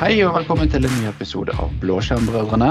[0.00, 2.70] Hei og velkommen til en ny episode av Blåskjermbrødrene.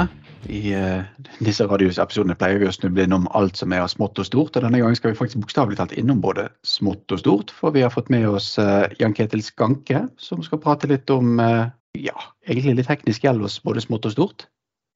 [0.49, 4.25] I uh, disse radioepisodene pleier vi å snuble innom alt som er av smått og
[4.25, 4.55] stort.
[4.57, 7.51] og Denne gangen skal vi faktisk bokstavelig talt innom både smått og stort.
[7.53, 11.37] For vi har fått med oss uh, Jan Ketil Skanke, som skal prate litt om
[11.37, 12.15] uh, ja,
[12.47, 14.47] egentlig litt teknisk gjeld hos både smått og stort.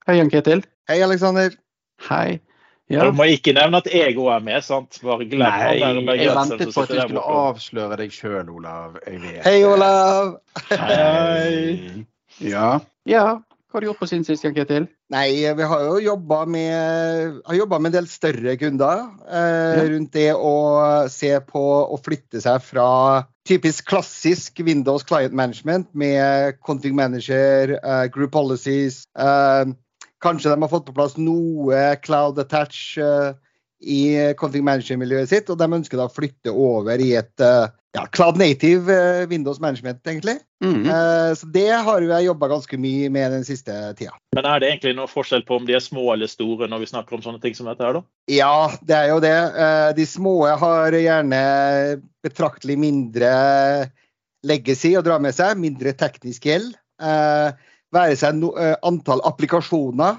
[0.08, 0.64] Hei, Jan Ketil.
[0.90, 1.54] Hei, Aleksander.
[2.08, 2.40] Hei.
[2.90, 3.06] Ja.
[3.06, 4.98] Du må ikke nevne at jeg òg er med, sant?
[5.06, 8.98] Bare glem Nei, jeg ventet på at du skulle avsløre deg sjøl, Olav.
[9.06, 10.34] Hei, Olav.
[10.74, 12.10] Hei.
[12.44, 12.78] Ja.
[13.10, 13.26] ja.
[13.74, 14.84] Hva har du gjort på siden sist, Ketil?
[15.10, 19.86] Nei, vi har jo jobba med, med, en del større kunder eh, ja.
[19.90, 20.52] rundt det å
[21.10, 22.86] se på å flytte seg fra
[23.50, 29.08] typisk klassisk Windows Client Management med config manager, eh, group policies.
[29.18, 29.74] eh,
[30.22, 33.34] kanskje de har fått på plass noe cloud attach uh,
[33.84, 37.44] i config manager-miljøet sitt, og de ønsker da å flytte over i et
[37.94, 40.38] ja, cloud native Windows management, egentlig.
[40.64, 41.36] Mm -hmm.
[41.36, 44.12] Så det har jeg jobba ganske mye med den siste tida.
[44.36, 46.86] Men er det egentlig noe forskjell på om de er små eller store når vi
[46.86, 48.02] snakker om sånne ting som dette her, da?
[48.28, 49.38] Ja, det er jo det.
[49.96, 53.30] De små har gjerne betraktelig mindre
[54.44, 56.74] legacy å dra med seg, mindre teknisk gjeld.
[57.94, 60.16] Være seg no, antall applikasjoner.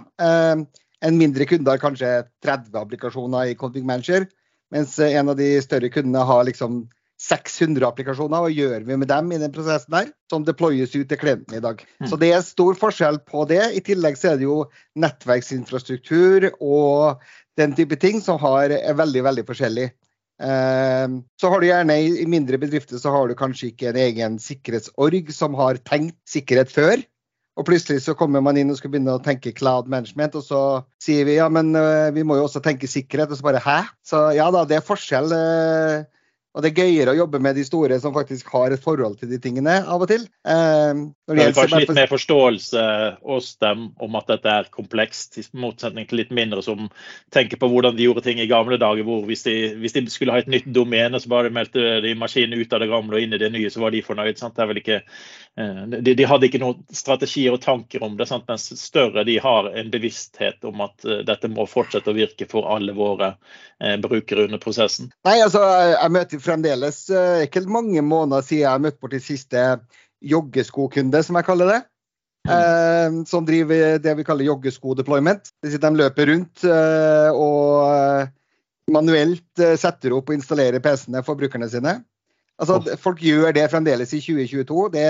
[1.05, 4.29] En mindre kunde har kanskje 30 applikasjoner i Config Manager,
[4.71, 6.85] mens en av de større kundene har liksom
[7.25, 8.45] 600 applikasjoner.
[8.45, 11.63] Hva gjør vi med dem i den prosessen der, som deployes ut til klienten i
[11.65, 11.81] dag?
[12.11, 13.63] Så det er stor forskjell på det.
[13.79, 14.65] I tillegg så er det jo
[15.01, 17.23] nettverksinfrastruktur og
[17.61, 19.89] den type ting som har, er veldig, veldig forskjellig.
[20.43, 21.09] Eh,
[21.41, 25.31] så har du gjerne i mindre bedrifter så har du kanskje ikke en egen sikkerhetsorg
[25.35, 27.05] som har tenkt sikkerhet før.
[27.55, 30.63] Og plutselig så kommer man inn og skal begynne å tenke cloud management, og så
[30.99, 33.31] sier vi ja, men uh, vi må jo også tenke sikkerhet.
[33.31, 33.77] Og så bare hæ?
[34.03, 35.31] Så ja da, det er forskjell.
[36.55, 39.31] Og det er gøyere å jobbe med de store som faktisk har et forhold til
[39.33, 40.23] de tingene av og til.
[40.47, 42.85] Eh, det er kanskje litt mer forståelse
[43.27, 46.87] hos dem om at dette er komplekst, i motsetning til litt mindre som
[47.35, 49.03] tenker på hvordan de gjorde ting i gamle dager.
[49.03, 52.63] hvor Hvis de, hvis de skulle ha et nytt domene, så bare meldte de maskinen
[52.63, 54.39] ut av det gamle og inn i det nye, så var de fornøyd.
[54.39, 54.55] Sant?
[54.55, 55.01] Det er vel ikke,
[55.57, 58.47] de, de, hadde ikke noen strategier og tanker om det, sant?
[58.51, 62.67] mens større de har en bevissthet om at uh, dette må fortsette å virke for
[62.75, 65.13] alle våre uh, brukere under prosessen.
[65.27, 65.63] Nei, altså,
[65.93, 69.67] jeg møter fremdeles uh, ikke mange måneder siden jeg møtte bort de siste
[70.25, 71.83] joggeskokunde, som jeg kaller det.
[72.51, 75.53] Uh, som driver det vi kaller joggesko-deployment.
[75.63, 81.95] De løper rundt uh, og manuelt setter opp og installerer PC-ene for brukerne sine.
[82.61, 82.99] Altså, oh.
[83.01, 84.91] Folk gjør det fremdeles i 2022.
[84.95, 85.09] Det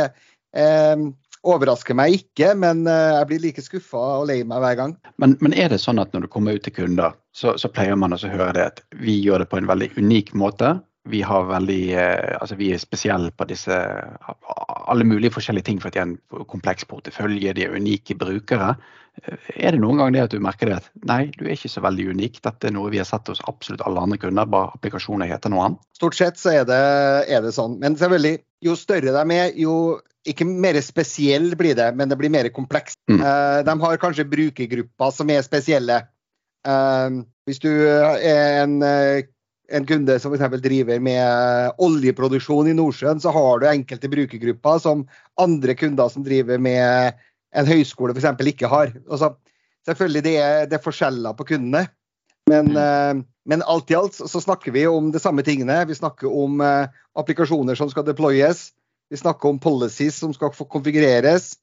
[1.44, 4.94] overrasker meg ikke, men jeg blir like skuffa og lei meg hver gang.
[5.20, 7.98] Men, men, er det sånn at når du kommer ut til kunder, så, så pleier
[8.00, 10.76] man å høre det at vi gjør det på en veldig unik måte?
[11.04, 13.76] Vi har veldig eh, Altså vi er spesielle på disse
[14.84, 18.74] alle mulige forskjellige ting for at de er en kompleks portefølje, de er unike brukere.
[19.22, 21.72] Eh, er det noen gang det at du merker det at nei, du er ikke
[21.72, 24.72] så veldig unik, dette er noe vi har sett hos absolutt alle andre kunder, bare
[24.78, 25.84] applikasjoner heter noe annet?
[25.96, 26.80] Stort sett så er det,
[27.32, 27.78] er det sånn.
[27.82, 29.76] Men selvfølgelig, jo større de er, jo
[30.28, 32.96] ikke mer spesiell blir det, men det blir mer komplekst.
[33.12, 33.20] Mm.
[33.20, 36.00] Uh, de har kanskje brukergrupper som er spesielle.
[37.44, 38.78] Hvis du er en
[39.72, 40.60] en kunde som f.eks.
[40.62, 45.06] driver med oljeproduksjon i Nordsjøen, så har du enkelte brukergrupper som
[45.40, 47.20] andre kunder som driver med
[47.54, 48.46] en høyskole f.eks.
[48.50, 48.92] ikke har.
[49.08, 49.34] Altså,
[49.88, 51.86] selvfølgelig det er det er forskjeller på kundene,
[52.50, 52.76] men, mm.
[52.76, 55.78] uh, men, alt i alt så snakker vi om de samme tingene.
[55.88, 58.68] Vi snakker om uh, applikasjoner som skal deployes.
[59.08, 61.54] Vi snakker om policies som skal konfigureres.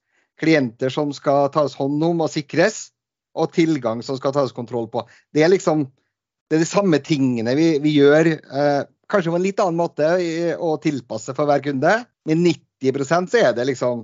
[0.42, 2.90] Klienter som skal tas hånd om og sikres.
[3.38, 5.06] Og tilgang som skal tas kontroll på.
[5.32, 5.86] Det er liksom
[6.52, 8.28] det er de samme tingene vi, vi gjør.
[8.36, 8.82] Eh,
[9.12, 10.10] kanskje på en litt annen måte
[10.60, 11.94] å tilpasse for hver kunde,
[12.28, 14.04] men 90 så er det liksom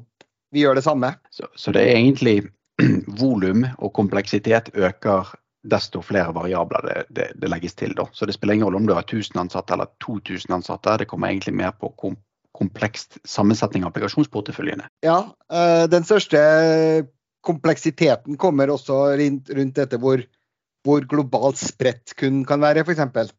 [0.56, 1.12] vi gjør det samme.
[1.30, 2.38] Så, så det er egentlig
[3.20, 5.34] volum og kompleksitet øker
[5.68, 7.92] desto flere variabler det, det, det, legges til.
[7.98, 8.06] Da.
[8.16, 10.96] Så det spiller ingen rolle om du har 1000 ansatte eller 2000 ansatte.
[11.02, 12.16] Det kommer egentlig mer på kom,
[12.56, 14.88] komplekst sammensetning av applikasjonsporteføljene.
[15.04, 15.20] Ja,
[15.52, 16.40] øh, den største
[17.44, 20.24] kompleksiteten kommer også rundt, rundt dette hvor
[20.88, 23.34] hvor globalt spredt kunden kan være, f.eks.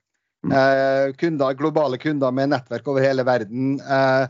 [0.46, 0.52] Mm.
[0.54, 3.78] Eh, kunder, globale kunder med nettverk over hele verden.
[3.80, 4.28] Eh,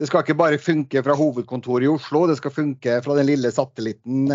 [0.00, 3.52] det skal ikke bare funke fra hovedkontoret i Oslo, det skal funke fra den lille
[3.54, 4.32] satellitten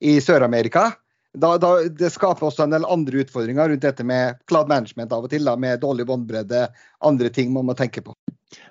[0.00, 0.88] i Sør-Amerika.
[1.32, 5.24] Da, da, det skaper også en del andre utfordringer rundt dette med cloud management av
[5.24, 6.66] og til, da, med dårlig båndbredde,
[7.08, 8.16] andre ting man må tenke på.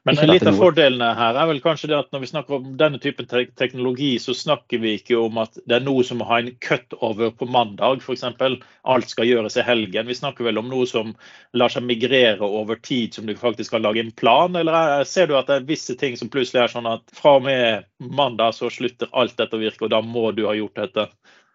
[0.05, 2.99] Men litt av fordelene her er vel kanskje det at når vi snakker om denne
[3.01, 6.37] typen te teknologi, så snakker vi ikke om at det er noe som må ha
[6.41, 8.25] en cutover på mandag, f.eks.
[8.29, 10.09] Alt skal gjøres i helgen.
[10.09, 11.15] Vi snakker vel om noe som
[11.57, 14.57] lar seg migrere over tid, som du faktisk kan lage en plan?
[14.57, 17.45] Eller ser du at det er visse ting som plutselig er sånn at fra og
[17.49, 17.89] med
[18.21, 21.09] mandag så slutter alt dette å virke, og da må du ha gjort dette?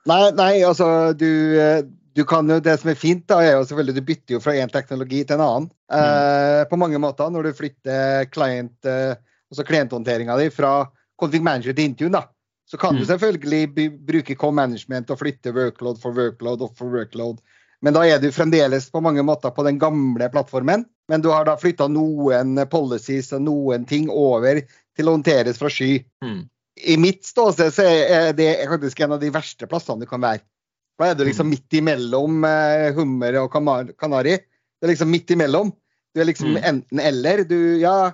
[0.06, 0.88] Nei, nei altså
[1.18, 1.28] du,
[1.60, 1.80] eh,
[2.16, 4.54] du kan jo, Det som er fint, da, er jo selvfølgelig du bytter jo fra
[4.56, 5.68] én teknologi til en annen.
[5.92, 5.98] Mm.
[5.98, 9.18] Eh, på mange måter når du flytter client, eh,
[9.50, 10.78] altså klienthåndteringa di fra
[11.20, 12.24] config manager til Intune, da,
[12.70, 13.00] så kan mm.
[13.00, 17.40] du selvfølgelig bruke co-management og flytte workload for workload og for workload.
[17.84, 20.86] Men da er du fremdeles på mange måter på den gamle plattformen.
[21.12, 24.62] Men du har da flytta noen policies og noen ting over
[24.96, 25.98] til å håndteres fra sky.
[26.24, 30.22] Mm i mitt ståsted så er det faktisk en av de verste plassene du kan
[30.22, 30.44] være.
[30.96, 31.54] Da er du liksom mm.
[31.54, 34.36] midt imellom eh, hummer og kanari.
[34.76, 35.72] Du er liksom midt imellom.
[36.14, 36.62] Du er liksom mm.
[36.70, 37.44] enten-eller.
[37.48, 38.12] Du, ja,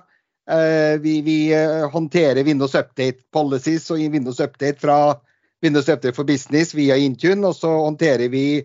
[0.51, 4.97] eh, vi, vi, eh, håndterer Windows Update policies og Windows Update fra
[5.63, 8.63] Windows Update for Business via Intune, og så håndterer vi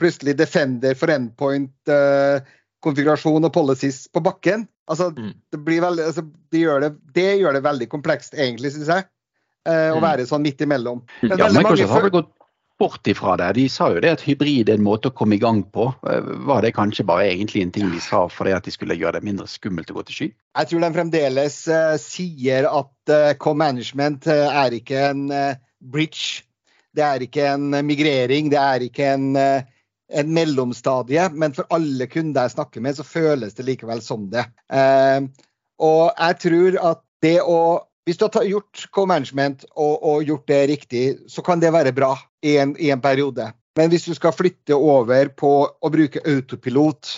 [0.00, 1.90] plutselig Defender for endpoint,
[2.82, 4.64] konfigurasjon og policies på bakken.
[4.90, 5.30] Altså, mm.
[5.52, 9.06] det, veldig, altså, det, gjør det, det, gjør det, veldig komplekst, egentlig, syns jeg
[9.68, 10.02] å mm.
[10.02, 11.02] være sånn midt imellom.
[11.20, 12.30] Ja, Microsoft har vel gått
[12.80, 13.52] bort ifra det.
[13.58, 15.90] De sa jo det at hybrid er en måte å komme i gang på.
[16.08, 19.18] Eh, var det kanskje bare egentlig en ting de sa fordi at de skulle gjøre
[19.18, 20.28] det mindre skummelt å gå til sky?
[20.56, 25.26] Jeg tror de fremdeles uh, sier at uh, co-management uh, er ikke en
[25.92, 26.46] bridge.
[26.96, 31.28] Det er ikke en migrering, det er ikke en, en, mellomstadie.
[31.38, 34.42] Men for alle kunder jeg snakker med, så føles det likevel som det.
[35.78, 37.60] og jeg tror at det å
[38.06, 42.14] hvis du har gjort co-management og, og, gjort det riktig, så kan det være bra
[42.42, 43.50] i en, i en, periode.
[43.78, 47.10] Men hvis du skal flytte over på å bruke autopilot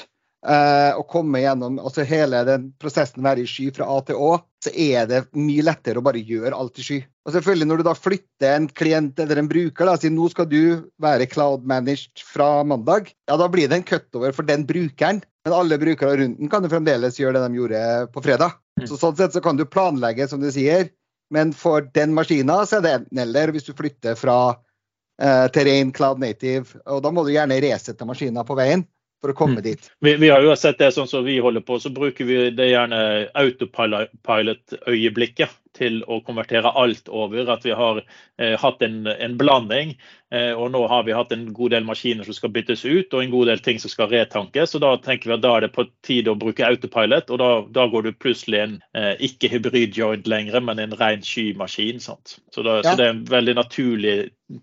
[0.47, 4.35] eh, og komme gjennom altså hele den prosessen være i sky fra A til Å,
[4.63, 7.01] så er det mye lettere å bare gjøre alt i sky.
[7.27, 10.49] Og selvfølgelig Når du da flytter en klient eller en bruker, da, sier nå skal
[10.51, 10.63] du
[11.03, 15.23] være cloud managed fra mandag, ja da blir det en cutover for den brukeren.
[15.45, 17.85] Men alle brukere rundt den kan jo fremdeles gjøre det de gjorde
[18.15, 18.59] på fredag.
[18.79, 18.87] Mm.
[18.89, 20.89] Så sånn sett så kan du planlegge, som du sier,
[21.35, 26.23] men for den maskina så er det enten-eller hvis du flytter fra eh, terrain cloud
[26.23, 26.79] native.
[26.87, 28.87] Og da må du gjerne resette maskina på veien
[29.23, 29.65] for å komme mm.
[29.65, 29.91] dit.
[30.03, 32.69] Vi, vi, har jo sett det sånn som vi holder på, så bruker vi det
[32.73, 37.47] gjerne autopilot-øyeblikket til å konvertere alt over.
[37.55, 39.95] At vi har eh, hatt en, en blanding.
[40.33, 43.23] Eh, og nå har vi hatt en god del maskiner som skal byttes ut, og
[43.23, 44.75] en god del ting som skal retankes.
[44.77, 47.51] og Da tenker vi at da er det på tide å bruke autopilot, og da,
[47.79, 52.03] da går du plutselig en eh, ikke hybrid-joint lenger, men en ren skymaskin.
[52.03, 52.27] Sant?
[52.51, 52.91] Så, da, ja.
[52.91, 54.17] så det er en veldig naturlig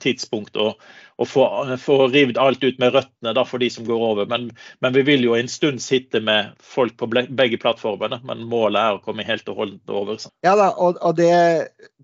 [0.03, 0.73] tidspunkt å,
[1.19, 1.45] å få,
[1.81, 4.29] få revet alt ut med røttene da, for de som går over.
[4.31, 4.49] Men,
[4.83, 8.21] men, vi vil jo en stund sitte med folk på begge plattformene.
[8.27, 10.19] Men målet er å komme helt og holdent over.
[10.21, 10.31] Så.
[10.45, 11.33] Ja da, og og det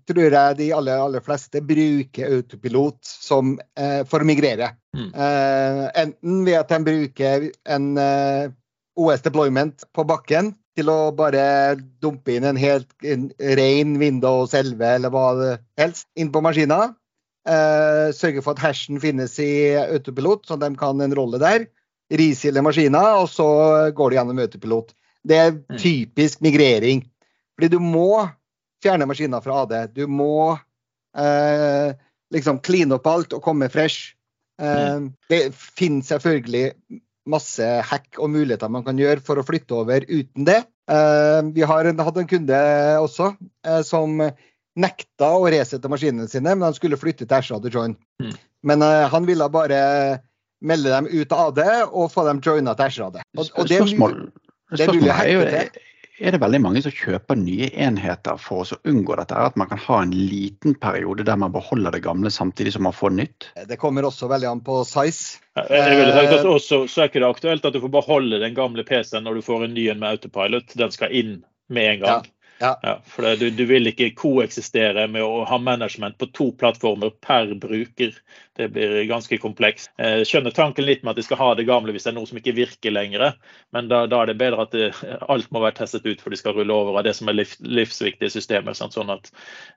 [0.06, 4.70] tror jeg de aller, aller fleste bruker autopilot som, eh, for å migrere.
[4.96, 5.08] Mm.
[5.10, 8.52] Eh, enten ved at de bruker en eh,
[8.96, 14.84] OS deployment på bakken til å bare dumpe inn en helt en ren Windows 11
[14.98, 16.94] eller hva det helst inn på maskina.
[17.46, 21.68] Eh, sørge for at hashen finnes i autopilot, så de kan en rolle der.
[22.10, 23.46] Risile maskina, og så
[23.94, 24.92] går de gjennom autopilot.
[25.26, 25.78] Det er mm.
[25.78, 27.04] typisk migrering.
[27.56, 28.26] Fordi du må
[28.84, 29.94] fjerne maskiner fra AD.
[29.96, 30.56] Du må
[31.18, 31.96] eh,
[32.34, 34.14] liksom kline opp alt og komme fresh.
[34.60, 35.10] Eh, mm.
[35.30, 36.70] det finnes selvfølgelig
[37.26, 40.60] masse hack og muligheter man kan gjøre for å flytte over uten det.
[40.90, 42.60] Eh, vi har en, hatt en kunde
[43.02, 43.32] også
[43.66, 44.20] eh, som
[44.76, 47.96] nekta å resette maskinene sine, men han skulle flytte til Ashad Join.
[48.22, 48.36] Mm.
[48.66, 49.80] Men uh, han ville bare
[50.66, 53.20] melde dem ut av AD og få dem joina til Ashad.
[53.36, 54.18] Og, og det, Spørsmål,
[54.76, 55.68] det er det
[56.16, 59.36] er det veldig mange som kjøper nye enheter for å unngå dette?
[59.36, 62.96] At man kan ha en liten periode der man beholder det gamle samtidig som man
[62.96, 63.48] får nytt?
[63.68, 65.42] Det kommer også veldig an på size.
[65.60, 68.56] Jeg vil sagt at også, så er ikke det aktuelt at du får beholde den
[68.56, 70.72] gamle PC-en når du får en ny en med autopilot.
[70.80, 71.36] Den skal inn
[71.68, 72.24] med en gang.
[72.24, 72.35] Ja.
[72.58, 72.78] Ja.
[72.82, 77.12] ja for det, du, du, vil ikke koeksistere med å ha management på to plattformer
[77.24, 78.14] per bruker.
[78.56, 79.90] Det blir ganske komplekst.
[80.00, 82.16] Jeg eh, skjønner tanken litt med at de skal ha det gamle hvis det er
[82.16, 83.34] noe som ikke virker lenger.
[83.76, 84.88] Men da, da er det bedre at det,
[85.28, 87.52] alt må være testet ut for de skal rulle over av det som er liv,
[87.60, 88.76] livsviktige systemer.
[88.76, 89.28] Sånn at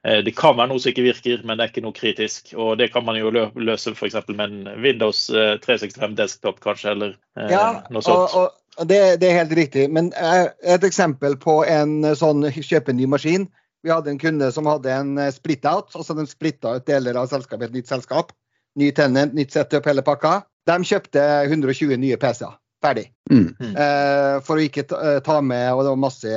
[0.07, 2.53] eh, Det kan være noe som ikke virker, men det er ikke noe kritisk.
[2.55, 4.21] Og det kan man jo løse f.eks.
[4.31, 8.31] med en Windows 365 eh, desktop, kanskje, eller eh, ja, noe sånt.
[8.31, 9.87] Og, og det, det, er helt riktig.
[9.91, 13.47] Men et eksempel på en sånn kjøpe ny maskin.
[13.83, 15.95] Vi hadde en kunde som hadde en split-out.
[15.95, 18.33] altså De splitta ut deler av selskapet i et nytt selskap.
[18.79, 20.41] ny tenant, nytt setup, hele pakka.
[20.69, 22.57] De kjøpte 120 nye PC-er.
[22.79, 23.09] Ferdig.
[23.31, 23.49] Mm.
[23.59, 26.35] Eh, for å ikke ta, ta, med Og det var masse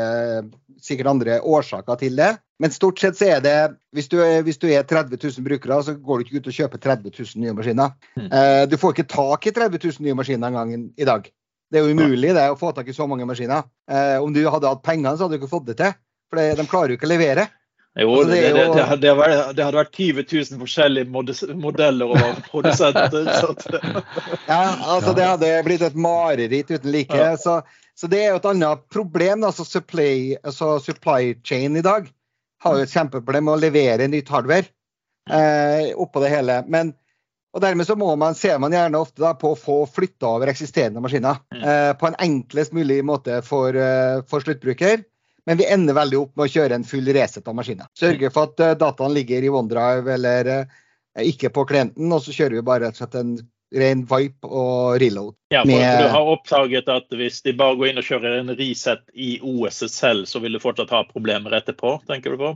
[0.82, 2.32] sikkert andre årsaker til det.
[2.62, 3.54] Men stort sett så er det
[3.94, 6.82] Hvis du, hvis du er 30 000 brukere, så går du ikke ut og kjøper
[6.82, 7.94] 30 000 nye maskiner.
[8.18, 8.26] Mm.
[8.26, 11.30] Eh, du får ikke tak i 30 000 nye maskiner engang i dag.
[11.72, 13.64] Det er jo umulig det å få tak i så mange maskiner.
[13.88, 15.94] Eh, om du hadde hatt pengene, så hadde du ikke fått det til.
[16.28, 17.46] For de klarer jo ikke å levere.
[18.00, 18.74] Jo, altså, det, det, jo...
[18.74, 23.28] det, hadde vært, det, hadde vært 20 000 forskjellige modeller og produsenter.
[24.52, 24.62] ja,
[24.94, 27.18] altså det hadde blitt et mareritt uten like.
[27.20, 27.34] Ja.
[27.40, 27.58] Så,
[27.96, 29.44] så, det er jo et annet problem.
[29.48, 32.08] Altså supply, altså supply chain i dag
[32.64, 34.68] har jo et kjempeproblem med å levere nytt hardware
[35.28, 36.62] eh, oppå det hele.
[36.72, 36.94] Men,
[37.52, 40.48] og dermed så må man, ser man gjerne ofte da, på å få flytta over
[40.52, 41.62] eksisterende maskiner mm.
[41.62, 45.04] eh, på en enklest mulig måte for, uh, for sluttbruker.
[45.46, 47.90] Men vi ender veldig opp med å kjøre en full reset av maskiner.
[47.98, 50.80] Sørge for at uh, dataen ligger i OneDrive eller uh,
[51.20, 53.34] ikke på klienten, og så kjører vi bare rett og slett en
[53.72, 55.36] ren vipe og reload.
[55.52, 56.00] Ja, for med...
[56.00, 59.92] Du har oppdaget at hvis de bare går inn og kjører en reset i OSS
[59.92, 62.52] selv, så vil du fortsatt ha problemer etterpå, tenker du på?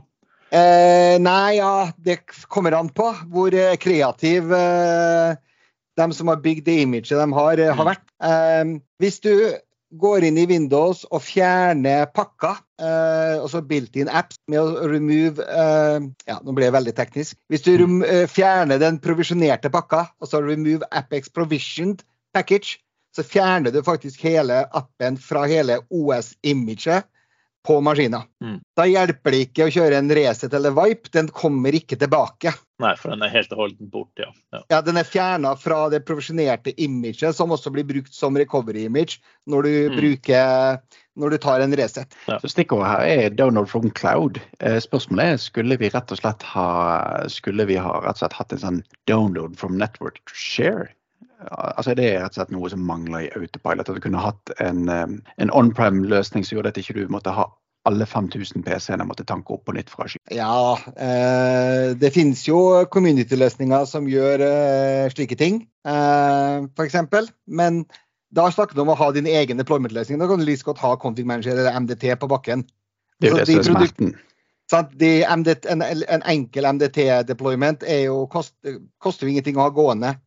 [0.47, 5.35] Eh, nei, ja, det kommer an på hvor eh, kreativ eh,
[5.99, 7.89] de som har bygd det imaget de har, har mm.
[7.89, 8.05] vært.
[8.23, 9.33] Eh, hvis du
[9.97, 16.35] går inn i Windows og fjerner pakka, uh, altså built-in apps med å remove Ja,
[16.43, 17.37] nå ble jeg veldig teknisk.
[17.47, 22.03] Hvis du uh, fjerner den provisjonerte pakka, altså remove Apex provisioned
[22.35, 22.81] package,
[23.15, 27.07] så fjerner du faktisk hele appen fra hele OS-imaget
[27.67, 28.23] på maskina.
[28.43, 28.59] Mm.
[28.77, 32.53] Da hjelper det ikke å kjøre en Reset eller Vipe, den kommer ikke tilbake.
[32.79, 34.29] Nei, for den er helt og holdent bort, ja.
[34.53, 34.61] ja.
[34.71, 39.17] ja den er fjerna fra det profesjonerte imaget, som også blir brukt som recovery image
[39.49, 39.97] når du, mm.
[39.97, 42.19] bruker, når du tar en Reset.
[42.29, 42.37] Ja.
[42.43, 44.39] Så Stikkordet her er download from cloud.
[44.59, 46.69] Eh, spørsmålet er skulle vi rett og slett ha,
[47.33, 50.91] skulle vi ha rett og slett hatt en sånn download from network to share?
[51.39, 53.89] Altså Det er rett og slett noe som mangler i Autopilot.
[53.89, 57.49] At du kunne hatt en, en on-prem-løsning som gjorde at ikke du måtte ha
[57.87, 60.19] alle 5000 PC-ene måtte tanke opp på nytt fra sky.
[60.35, 62.59] Ja, eh, det finnes jo
[62.93, 67.31] community-løsninger som gjør eh, slike ting, eh, f.eks.
[67.47, 67.85] Men
[68.35, 70.19] da snakker du om å ha din egen deployment-løsning.
[70.19, 72.65] Da kan du like godt ha Config Manager eller MDT på bakken.
[73.21, 74.15] Det er jo det som er smerten.
[74.67, 77.85] En, en, enkel MDT-deployment
[78.33, 80.17] koster, koster jo ingenting å ha gående.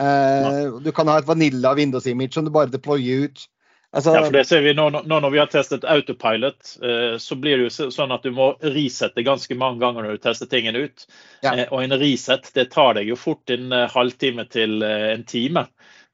[0.00, 3.46] Uh, du kan ha et vanilla Windows-image som du bare deployer ut.
[3.92, 7.36] Altså, ja, for det ser vi nå, nå, når vi har testet autopilot, uh, så
[7.36, 10.86] blir det jo sånn at du må resette ganske mange ganger når du tester tingene
[10.86, 11.08] ut.
[11.42, 11.56] Ja.
[11.58, 15.66] Uh, og en reset det tar deg jo fort en halvtime til en time.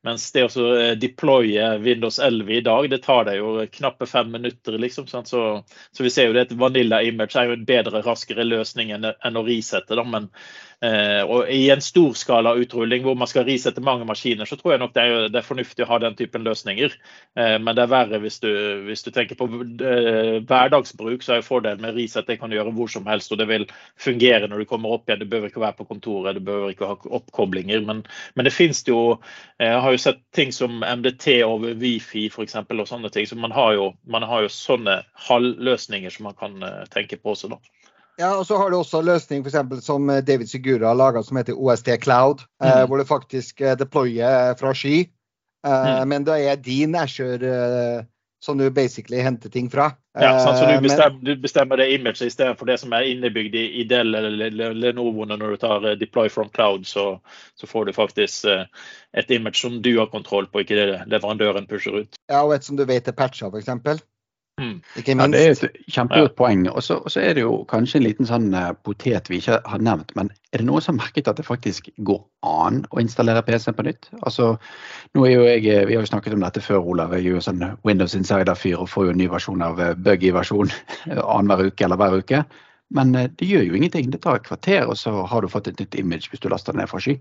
[0.07, 0.65] Mens det å
[0.95, 4.77] deploye Windows 11 i dag, det tar deg jo knappe fem minutter.
[4.79, 8.47] liksom, så, så, vi ser jo det et vanilla image er jo en bedre, raskere
[8.47, 9.99] løsning enn, enn å resette.
[9.99, 10.05] Da.
[10.07, 10.29] Men
[10.85, 14.93] og I en storskala utrulling hvor man skal risette mange maskiner, så tror jeg nok
[14.95, 16.97] det er, det er fornuftig å ha den typen løsninger.
[17.39, 18.51] Eh, men det er verre hvis du,
[18.87, 22.59] hvis du tenker på eh, hverdagsbruk, så er jo fordelen med reset det kan du
[22.59, 23.33] gjøre hvor som helst.
[23.33, 23.67] Og det vil
[24.01, 25.23] fungere når du kommer opp igjen.
[25.23, 27.85] Du behøver ikke være på kontoret, du behøver ikke ha oppkoblinger.
[27.89, 28.05] Men,
[28.35, 29.19] men det finnes jo
[29.61, 32.57] Jeg har jo sett ting som MDT over Wifi f.eks.
[32.61, 33.27] og sånne ting.
[33.29, 36.61] Så man har jo, man har jo sånne halvløsninger som man kan
[36.93, 37.49] tenke på også.
[37.55, 37.76] da.
[38.17, 41.23] Ja, og så har du også løsning for eksempel, som eh, David Sigura har laga,
[41.23, 42.47] som heter OST Cloud.
[42.63, 42.73] Eh, mm.
[42.73, 45.05] Eh, hvor du faktisk eh, deployer fra sky.
[45.67, 46.09] Eh, mm.
[46.09, 48.05] Men det er din Asher eh,
[48.41, 49.91] som du basically henter ting fra.
[50.17, 53.65] Ja, sant, så du bestemmer, du bestemmer det imaget istedenfor det som er innebygd i,
[53.81, 57.19] i Dell eller Lenovo når du tar deploy from cloud, så,
[57.61, 58.47] så, får du faktisk
[59.13, 62.21] et image som du har kontroll på, ikke det leverandøren pusher ut.
[62.31, 64.05] Ja, og et som du vet er patcha, f.eks.
[64.57, 64.79] Mm.
[65.05, 66.37] Ja, det er et kjempegodt ja.
[66.39, 66.63] poeng.
[66.71, 70.15] Og så er det jo kanskje en liten sånn uh, potet vi ikke har nevnt.
[70.17, 73.77] Men er det noen som har merket at det faktisk går an å installere PC-en
[73.77, 74.09] på nytt?
[74.23, 74.55] Altså,
[75.13, 77.13] nå er jo jeg, eh, Vi har jo snakket om dette før, Olav.
[77.13, 80.73] Jeg er jo sånn Windows Insider-fyr og får jo en ny versjon av uh, buggy-versjon
[81.13, 82.45] annenhver uke eller hver uke.
[82.97, 84.09] Men det gjør jo ingenting.
[84.13, 86.73] Det tar et kvarter, og så har du fått et nytt image hvis du laster
[86.73, 87.19] det ned fra sky.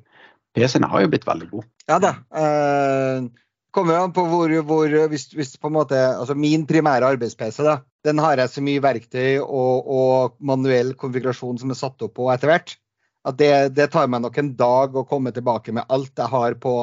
[0.56, 1.68] PC-ene har jo blitt veldig gode.
[1.90, 2.16] Ja da.
[2.32, 3.28] Uh,
[3.76, 7.80] kommer an på hvor, hvor hvis, hvis, på en måte, altså Min primære arbeids-PC da,
[8.08, 12.30] den har jeg så mye verktøy og, og, manuell konfigurasjon som er satt opp på
[12.34, 12.76] etter hvert,
[13.26, 16.58] at det, det, tar meg nok en dag å komme tilbake med alt jeg har
[16.62, 16.76] på,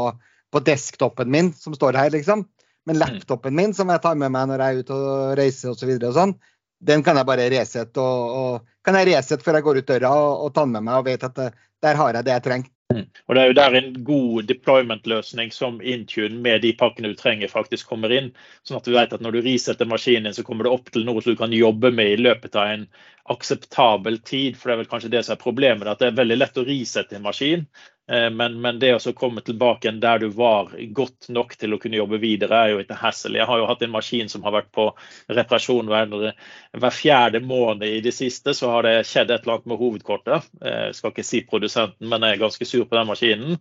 [0.52, 2.44] på desktopen min, som står her, liksom.
[2.88, 3.02] Men mm.
[3.02, 6.00] laptopen min, som jeg tar med meg når jeg er ute og reiser osv., og,
[6.02, 6.34] så og sånn,
[6.82, 10.14] den kan jeg bare resette og, og, kan jeg resette før jeg går ut døra
[10.18, 12.72] og, og tar med meg og vet at det, der har jeg det jeg trenger.
[12.92, 13.06] Mm.
[13.26, 17.50] Og Det er jo der en god deployment-løsning som Intune med de pakkene du trenger,
[17.52, 18.32] faktisk kommer inn.
[18.66, 21.06] Sånn at du vet at når du resetter maskinen, din, så kommer det opp til
[21.08, 22.86] noe som du kan jobbe med i løpet av en
[23.32, 24.58] akseptabel tid.
[24.58, 26.66] For det er vel kanskje det som er problemet, at det er veldig lett å
[26.68, 27.66] resette en maskin.
[28.12, 31.96] Eh, men, men, det å komme tilbake der du var godt nok til å kunne
[31.96, 33.38] jobbe videre, er jo ikke hassle.
[33.38, 34.90] Jeg har jo hatt en maskin som har vært på
[35.32, 36.34] reparasjon hver,
[36.76, 38.52] hver fjerde måned i det siste.
[38.56, 40.50] Så har det skjedd et eller annet med hovedkortet.
[40.60, 43.56] Jeg skal ikke si produsenten, men jeg er ganske sur på den maskinen.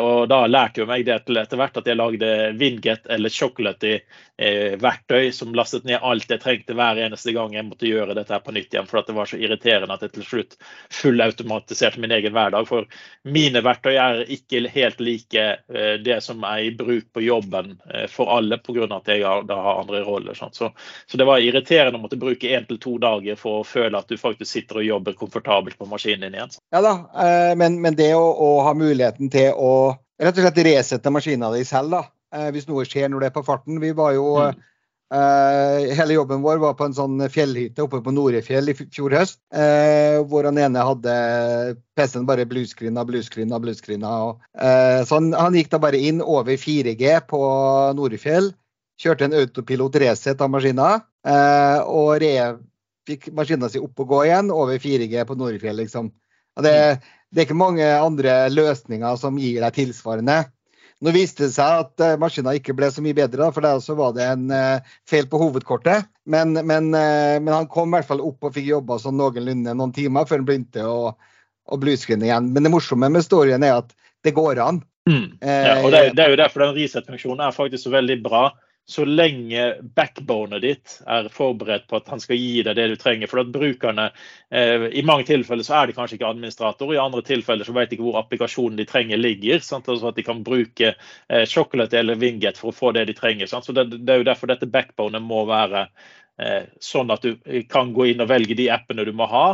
[0.00, 5.30] Og da lærte jo meg det til etter hvert at jeg lagde Winget eller Chocolate-verktøy
[5.34, 8.74] som lastet ned alt jeg trengte hver eneste gang jeg måtte gjøre dette på nytt
[8.74, 8.88] igjen.
[8.88, 10.58] For det var så irriterende at jeg til slutt
[10.94, 12.68] fullautomatiserte min egen hverdag.
[12.70, 12.88] For
[13.28, 18.06] mine verktøy er ikke helt like eh, det som er i bruk på jobben eh,
[18.10, 18.86] for alle, pga.
[18.96, 20.34] at jeg da har andre roller.
[20.34, 20.50] Så,
[21.06, 24.08] så, det var irriterende å måtte bruke én til to dager for å føle at
[24.08, 26.54] du faktisk sitter og jobber komfortabelt på maskinen din igjen.
[26.74, 29.72] Ja da, eh, men, men det å, å, ha muligheten til å
[30.20, 33.44] rett og slett resette maskina di selv, da, hvis noe skjer når det er på
[33.46, 33.82] farten.
[33.82, 34.62] Vi var jo mm
[35.14, 39.38] Uh, hele jobben vår var på en sånn fjellhytte oppe på Norefjell i fjor høst.
[39.54, 41.14] Uh, hvor han ene hadde
[41.94, 44.14] PC-en bare bluescreena, bluescreena, bluescreena.
[44.58, 47.42] Uh, så han, han, gikk da bare inn over 4G på
[47.94, 48.50] Norefjell.
[48.98, 50.88] Kjørte en autopilot reset av maskina.
[51.90, 52.34] og re,
[53.08, 56.10] fikk maskina si opp og gå igjen over 4G på Norefjell, liksom.
[56.62, 56.74] Det,
[57.30, 60.44] det er ikke mange andre løsninger som gir deg tilsvarende.
[61.02, 63.96] Nå viste det seg at uh, maskina ikke ble så mye bedre, for der også
[63.98, 66.08] var det en uh, feil på hovedkortet.
[66.30, 69.74] Men, men, uh, men, han kom i hvert fall opp og fikk jobba sånn noenlunde
[69.76, 72.52] noen timer før han begynte å, å bluescreene igjen.
[72.54, 74.80] Men det morsomme med storyen er at det går an.
[75.10, 75.26] Mm.
[75.42, 78.46] Ja, og det, det, er jo derfor den reset-funksjonen er faktisk så veldig bra
[78.86, 83.30] så lenge backbonet ditt er forberedt på at han skal gi deg det du trenger.
[83.30, 84.10] For at brukerne,
[84.50, 87.88] eh, I mange tilfeller så er de kanskje ikke administrator, i andre tilfeller så vet
[87.90, 89.64] de ikke hvor applikasjonen de trenger ligger.
[89.64, 89.88] Sant?
[89.88, 93.48] Altså At de kan bruke eh, Chocolate eller Winget for å få det de trenger.
[93.48, 93.64] Sant?
[93.64, 95.86] Så det, det, er jo derfor dette backbonet må være
[96.36, 97.40] eh, sånn at du
[97.72, 99.46] kan gå inn og velge de appene du må ha.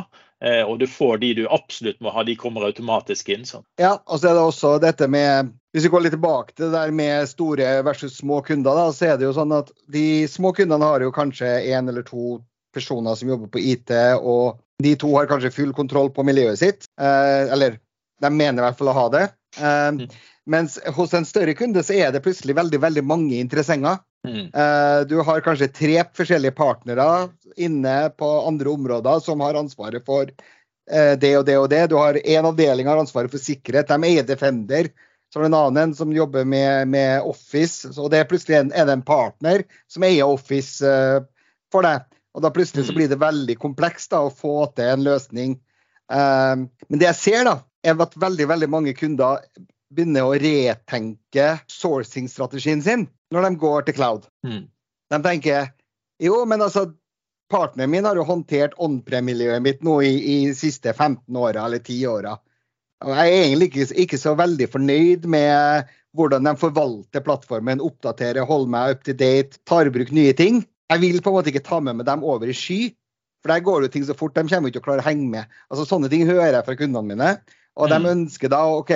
[0.42, 3.46] Eh, og du får de du absolutt må ha, de kommer automatisk inn.
[3.46, 3.68] Sant?
[3.78, 6.74] Ja, og så er det også dette med Hvis vi går litt tilbake til det
[6.74, 10.50] der med store versus små kunder, da, så er det jo sånn at de små
[10.56, 12.40] kundene har jo kanskje én eller to
[12.74, 16.88] personer som jobber på IT, og de to har kanskje full kontroll på miljøet sitt.
[17.00, 17.78] Eh, eller
[18.20, 19.24] de mener i hvert fall å ha det.
[19.58, 20.04] Eh, mm.
[20.50, 24.00] Mens hos en større kunde så er det plutselig veldig veldig mange interessenter.
[24.26, 24.48] Mm.
[24.50, 27.28] Eh, du har kanskje tre forskjellige partnere
[27.60, 30.32] inne på andre områder som har ansvaret for
[30.90, 31.84] det og det og det.
[31.86, 33.86] Du har én avdeling har ansvaret for sikkerhet.
[33.86, 34.88] De eier Defender.
[35.30, 37.88] Så er det en annen som jobber med, med Office.
[37.97, 41.23] og det er plutselig en, er det en partner som eier Office uh,
[41.73, 42.06] for deg.
[42.34, 42.99] Og da plutselig så mm.
[42.99, 45.58] blir det veldig komplekst da, å få til en løsning.
[46.10, 49.43] Uh, men det jeg ser, da, er at veldig, veldig mange kunder
[49.90, 54.26] begynner å retenke sourcing-strategien sin når de går til cloud.
[54.47, 54.64] Mm.
[55.10, 55.71] De tenker
[56.23, 56.90] jo, men altså
[57.50, 62.06] partneren min har jo håndtert on-prem-miljøet mitt nå i, de siste 15 åra eller 10
[62.10, 62.36] åra.
[63.00, 68.73] Jeg er egentlig ikke, ikke, så veldig fornøyd med hvordan de forvalter plattformen, oppdaterer, holder
[68.75, 70.60] meg up to date, tar i bruk nye ting.
[70.91, 72.91] Jeg vil på en måte ikke ta med meg dem over i sky,
[73.41, 74.34] for der går jo ting så fort.
[74.36, 75.56] De kommer ikke til å klare å henge med.
[75.71, 77.30] Altså Sånne ting hører jeg fra kundene mine.
[77.80, 77.93] Og mm.
[77.95, 78.93] de ønsker da OK,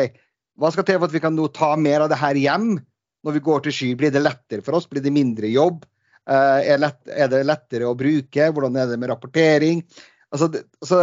[0.61, 2.75] hva skal til for at vi kan nå ta mer av det her hjem
[3.25, 3.93] når vi går til sky?
[3.99, 4.91] Blir det lettere for oss?
[4.91, 5.87] Blir det mindre jobb?
[6.29, 8.51] Uh, er, det lettere å bruke?
[8.53, 9.81] Hvordan er det med rapportering?
[10.35, 10.51] Altså,
[10.85, 11.01] så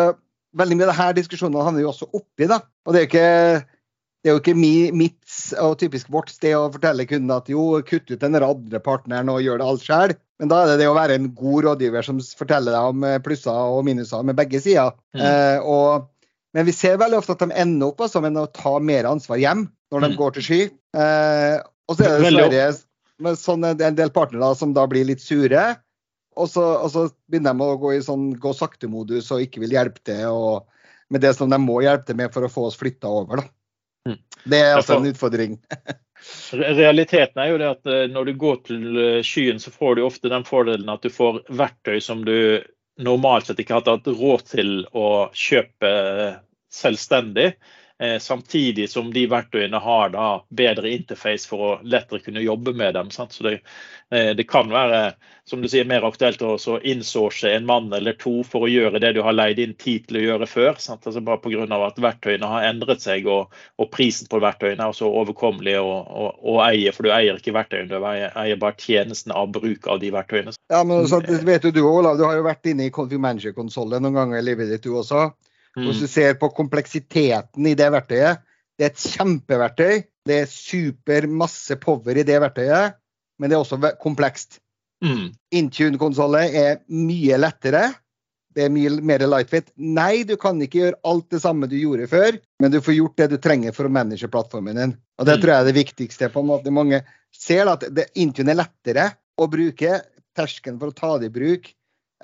[0.57, 2.47] veldig mye av disse diskusjonene havner jo også oppi.
[2.49, 2.61] da.
[2.87, 3.79] Og det er, ikke,
[4.21, 7.65] det er jo ikke mi, mitt og typisk vårt sted å fortelle kunden at jo,
[7.87, 10.15] kutt ut den andre partneren og gjør det alt sjøl.
[10.41, 13.75] Men da er det det å være en god rådgiver som forteller deg om plusser
[13.75, 14.95] og minuser med begge sider.
[15.13, 15.25] Mm.
[15.27, 16.09] Eh, og
[16.51, 19.39] men vi ser veldig ofte at de ender opp altså, med å ta mer ansvar
[19.39, 20.17] hjem når de mm.
[20.19, 20.61] går til sky.
[20.97, 25.63] Eh, og så er det dessverre sånn en del partnere som da blir litt sure.
[26.41, 29.75] Og så, og så begynner de å gå i sånn gå sakte-modus og ikke vil
[29.77, 30.67] hjelpe til og,
[31.11, 33.43] med det som de må hjelpe til med for å få oss flytta over.
[33.43, 33.49] Da.
[34.09, 34.19] Mm.
[34.49, 35.57] Det er altså en utfordring.
[36.53, 40.05] Realiteten er jo det at eh, når du går til eh, skyen, så får du
[40.05, 42.61] ofte den fordelen at du får verktøy som du
[43.01, 45.91] normalt sett ikke hatt råd til å kjøpe
[46.71, 47.53] selvstendig.
[48.01, 52.95] Eh, samtidig som de verktøyene har da bedre interface for å lettere kunne jobbe med
[52.97, 53.11] dem.
[53.13, 53.35] Sant?
[53.35, 53.59] Så det,
[54.09, 55.11] eh, det, kan være
[55.45, 59.11] som du sier, mer aktuelt å innsource en mann eller to for å gjøre det
[59.13, 60.81] du har leid inn tid til å gjøre før.
[60.81, 61.05] Sant?
[61.05, 61.67] Altså bare Pga.
[61.85, 66.25] at verktøyene har endret seg og, og, prisen på verktøyene er så overkommelig å, å,
[66.41, 66.89] å, eie.
[66.97, 70.57] For du eier ikke verktøyene, du eier, eier bare tjenesten av bruk av de verktøyene.
[70.73, 74.01] Ja, men så, vet du, du, Olav, du har jo vært inne i Config Manager-konsollen
[74.01, 75.29] noen ganger i livet ditt, du også.
[75.77, 75.85] Mm.
[75.87, 78.41] Hvis du ser på kompleksiteten i det verktøyet,
[78.77, 80.01] det er et kjempeverktøy.
[80.27, 82.97] Det er super masse power i det verktøyet,
[83.39, 84.59] men det er også komplekst.
[85.01, 85.31] Mm.
[85.57, 87.87] Intune-konsollet er mye lettere,
[88.51, 89.71] det er mye mer lightfit.
[89.79, 93.21] Nei, du kan ikke gjøre alt det samme du gjorde før, men du får gjort
[93.21, 94.95] det du trenger for å manage plattformen din.
[95.21, 95.41] Og Det mm.
[95.41, 96.29] tror jeg er det viktigste.
[96.29, 96.73] på en måte.
[96.73, 99.07] Mange ser at det, Intune er lettere
[99.39, 100.01] å bruke.
[100.35, 101.71] Terskelen for å ta det i bruk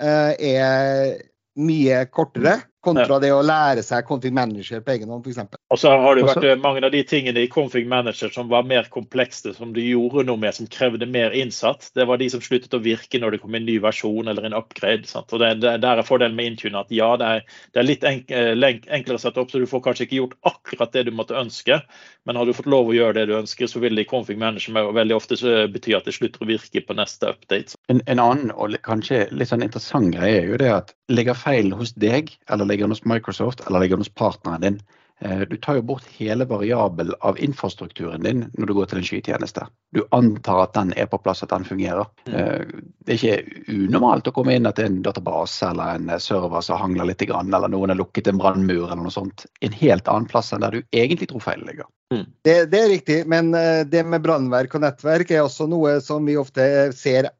[0.00, 1.18] uh, er
[1.58, 5.58] mye kortere kontra det å lære seg config manager på egen hånd, f.eks.
[5.72, 8.66] Og så har det vært eh, mange av de tingene i config manager som var
[8.68, 11.90] mer komplekse, som du gjorde noe med, som krevde mer innsatt.
[11.98, 14.56] Det var de som sluttet å virke når det kom en ny versjon eller en
[14.58, 15.08] upgrade.
[15.10, 15.32] Sant?
[15.34, 18.06] Og det, det, Der er fordelen med Intune at ja, det er, det er litt
[18.08, 21.12] enk, eh, enklere å sette opp, så du får kanskje ikke gjort akkurat det du
[21.14, 21.80] måtte ønske.
[22.28, 24.38] Men har du fått lov å gjøre det du ønsker, så vil det i config
[24.38, 25.38] manager veldig ofte
[25.72, 27.78] bety at det slutter å virke på neste update.
[27.92, 31.72] En, en annen og kanskje litt sånn interessant greie er jo det at ligger feil
[31.72, 34.80] hos deg eller ligger den hos Microsoft eller ligger den hos partneren din.
[35.20, 39.06] Eh, du tar jo bort hele variabel av infrastrukturen din når du går til en
[39.08, 39.64] skytjeneste.
[39.94, 42.06] Du antar at den er på plass, at den fungerer.
[42.28, 42.36] Mm.
[42.38, 46.12] Eh, det er ikke unormalt å komme inn at det er en database eller en
[46.22, 49.48] server som hangler litt, eller noen har lukket en brannmur eller noe sånt.
[49.60, 51.90] En helt annen plass enn der du egentlig tror feil ligger.
[52.14, 52.24] Mm.
[52.46, 56.30] Det, det, er riktig, men eh, det med brannverk og nettverk er også noe som
[56.30, 57.32] vi ofte ser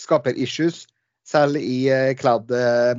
[0.00, 0.84] skaper issues,
[1.24, 1.88] selv i
[2.20, 2.50] cloud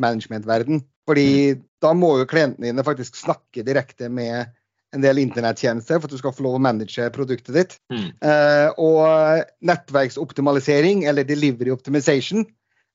[0.01, 0.79] management-verden.
[1.05, 1.63] Fordi mm.
[1.85, 4.49] da må jo klientene dine faktisk snakke direkte med
[4.95, 7.77] en del internettjenester for at du skal få lov å manage produktet ditt.
[7.91, 8.09] Mm.
[8.23, 12.45] Uh, og nettverksoptimalisering, eller delivery optimization,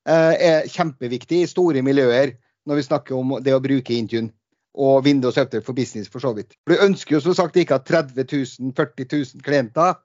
[0.08, 2.34] uh, er kjempeviktig i store miljøer
[2.68, 4.32] når vi snakker om det å bruke Intune
[4.80, 6.54] og Windows Update for business, for så vidt.
[6.62, 9.96] For Du ønsker jo som sagt ikke at 30 000, 40 000 klienter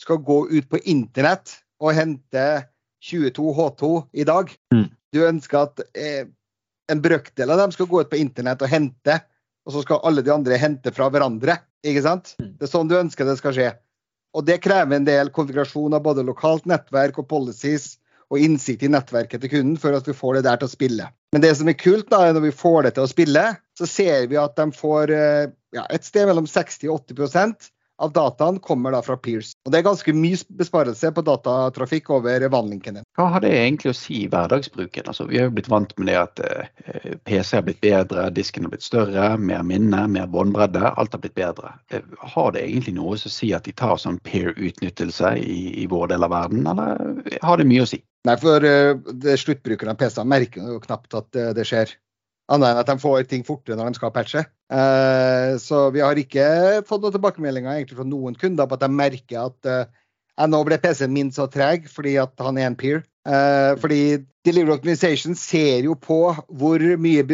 [0.00, 2.44] skal gå ut på internett og hente
[3.02, 4.52] 22 H2 i dag.
[4.74, 4.86] Mm.
[5.12, 6.24] Du ønsker at eh,
[6.92, 9.18] en brøkdel av dem skal gå ut på internett og hente,
[9.66, 11.58] og så skal alle de andre hente fra hverandre.
[11.86, 12.34] Ikke sant?
[12.38, 12.54] Mm.
[12.58, 13.72] Det er sånn du ønsker det skal skje.
[14.32, 17.96] Og det krever en del konfigurasjon av både lokalt nettverk og policies
[18.32, 21.08] og innsikt i nettverket til kunden for at vi får det der til å spille.
[21.34, 23.44] Men det som er kult, da, er når vi får det til å spille,
[23.76, 27.68] så ser vi at de får eh, ja, et sted mellom 60 og 80
[28.02, 29.52] av dataen kommer da fra Peers.
[29.66, 33.06] Og Det er ganske mye besparelse på datatrafikk over vannlinken din.
[33.18, 35.08] Hva har det egentlig å si i hverdagsbruken?
[35.10, 38.66] Altså, vi har jo blitt vant med det at eh, PC har blitt bedre, disken
[38.66, 40.82] har blitt større, mer minne, mer båndbredde.
[40.90, 41.74] Alt har blitt bedre.
[41.94, 46.12] Eh, har det egentlig noe å si at de tar sånn peer-utnyttelse i, i, vår
[46.14, 48.00] del av verden, eller har det mye å si?
[48.26, 51.90] Nei, for uh, sluttbrukerne av PC merker jo knapt at uh, det skjer.
[52.52, 54.44] Annet enn at de får ting fortere når de skal patche.
[54.72, 56.44] Uh, så vi har ikke
[56.88, 60.78] fått noen tilbakemeldinger egentlig fra noen kunder på at de merker at uh, nå ble
[60.80, 63.02] PC-en min så treg fordi at han er en peer.
[63.28, 67.26] Uh, fordi Delivery Organization ser jo på hvor mye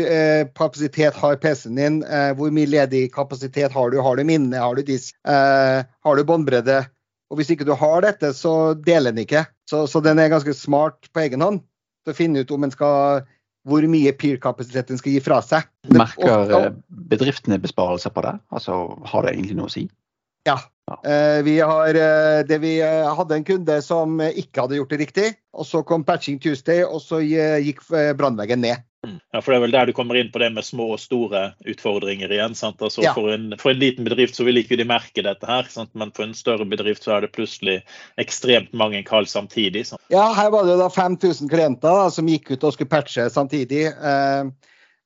[0.58, 2.02] kapasitet har PC-en din,
[2.36, 3.96] hvor mye ledig kapasitet har du.
[4.04, 6.82] Har du minne, har du disk, har du båndbredde?
[7.32, 9.46] Og hvis ikke du har dette, så deler den ikke.
[9.64, 11.62] Så, så den er ganske smart på egen hånd
[12.04, 13.24] til å finne ut om en skal
[13.66, 15.68] hvor mye peer-kapasitet den skal gi fra seg.
[15.94, 16.72] Merker eh,
[17.10, 18.34] bedriftene besparelser på det?
[18.54, 19.86] Altså, Har det egentlig noe å si?
[20.48, 20.56] Ja.
[20.88, 20.98] ja.
[21.02, 25.28] Eh, vi, har, eh, det vi hadde en kunde som ikke hadde gjort det riktig.
[25.52, 27.84] og Så kom Patching Tuesday, og så gikk
[28.20, 28.84] brannveggen ned.
[29.06, 31.52] Ja, for Det er vel der du kommer inn på det med små og store
[31.70, 32.56] utfordringer igjen.
[32.58, 32.82] sant?
[32.82, 33.12] Altså ja.
[33.14, 35.92] for, en, for, en, liten bedrift så vil ikke de merke dette her, sant?
[35.94, 37.78] men for en større bedrift så er det plutselig
[38.18, 39.86] ekstremt mange kall samtidig.
[39.92, 40.02] Sant?
[40.10, 43.86] Ja, her var det da 5000 klienter da, som gikk ut og skulle patche samtidig.
[43.94, 44.50] Eh,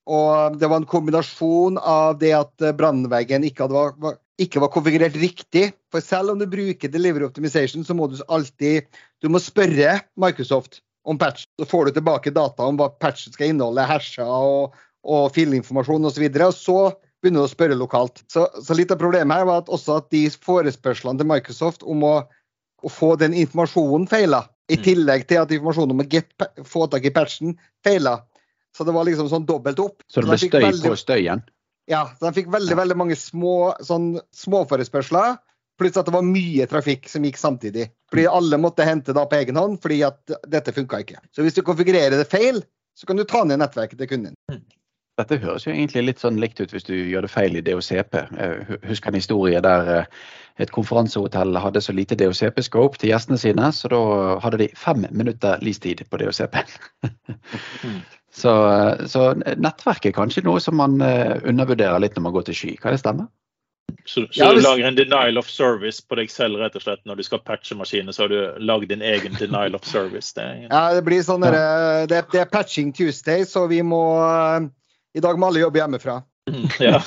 [0.09, 5.69] og det var en kombinasjon av det at brannveggen ikke, var, ikke var konfigurert riktig.
[5.93, 8.89] For selv om du bruker delivery optimization, så må du alltid
[9.23, 11.47] du må spørre Microsoft om patch.
[11.61, 16.25] Så får du tilbake data om hva patchen skal inneholde, hasher og, og filinformasjon osv.
[16.29, 16.79] Og, og så
[17.23, 18.25] begynner du å spørre lokalt.
[18.33, 22.03] Så, så, litt av problemet her var at også at de forespørslene til Microsoft om
[22.07, 22.17] å,
[22.83, 24.85] å få den informasjonen feila, i mm.
[24.85, 26.31] tillegg til at informasjonen om å get,
[26.67, 28.21] få tak i patchen feila.
[28.73, 30.01] Så det var liksom sånn dobbelt opp.
[30.09, 31.43] Så det ble støy veldig, på støyen?
[31.91, 35.37] Ja, så de fikk veldig veldig mange små sånn, småforespørsler
[35.81, 37.89] Pluss at det var mye trafikk som gikk samtidig.
[38.13, 41.23] Fordi alle måtte hente da på egen hånd fordi at dette funka ikke.
[41.33, 42.63] Så hvis du konfigurerer det feil,
[42.99, 44.37] så kan du ta ned nettverket til kunden.
[44.53, 44.63] Mm.
[45.21, 48.17] Dette høres jo egentlig litt sånn likt ut hvis du gjør det feil i DOCP.
[48.33, 50.23] Jeg husker en historie der eh,
[50.63, 54.01] et konferansehotell hadde så lite DOCP-scope til gjestene sine, så da
[54.45, 56.73] hadde de fem minutter leastid på DOCP-en.
[58.43, 62.49] så, eh, så nettverk er kanskje noe som man eh, undervurderer litt når man går
[62.49, 62.75] til sky.
[62.81, 63.29] Kan det stemme?
[64.05, 64.65] Så, så ja, hvis...
[64.65, 67.43] du lager en denial of service på deg selv rett og slett når du skal
[67.47, 70.33] patche maskiner, så har du lagd din egen denial of service?
[70.35, 71.53] Det, ja, det blir sånn ja.
[72.11, 74.03] det, det, er patching Tuesday, så vi må
[75.15, 76.23] I dag må alle jobbe hjemmefra.
[76.83, 76.99] ja.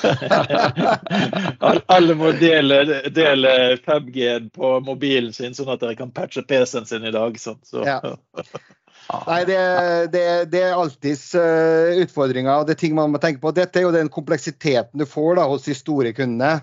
[1.92, 3.50] Alle må dele, dele
[3.84, 7.36] 5G på mobilen sin, sånn at dere kan patche PC-en sin i dag.
[7.40, 7.60] Sånn.
[7.66, 7.84] Så.
[7.84, 8.00] Ja.
[9.06, 9.60] Nei, det,
[10.12, 13.54] det, det er alltids uh, utfordringer, og det er ting man må tenke på.
[13.54, 16.58] Dette er jo den kompleksiteten du får da, hos de store kundene.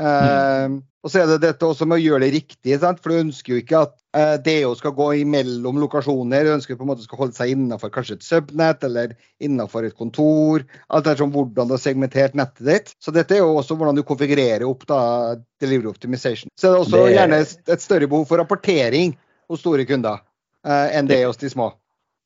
[0.00, 0.78] Uh, mm.
[1.00, 3.00] Og så er det dette også med å gjøre det riktig, sant?
[3.00, 6.44] for du ønsker jo ikke at uh, DO skal gå imellom lokasjoner.
[6.44, 9.96] Du ønsker på en måte skal holde seg innenfor kanskje et subnett eller innenfor et
[9.96, 10.66] kontor.
[10.92, 12.92] Alt etter sånn hvordan du har segmentert nettet ditt.
[13.00, 15.00] Så dette er jo også hvordan du konfigurerer opp da,
[15.62, 16.52] delivery optimization.
[16.60, 17.14] Så er det også det...
[17.16, 19.16] gjerne et større behov for rapportering
[19.48, 20.20] hos store kunder
[20.66, 21.70] enn det er hos de små.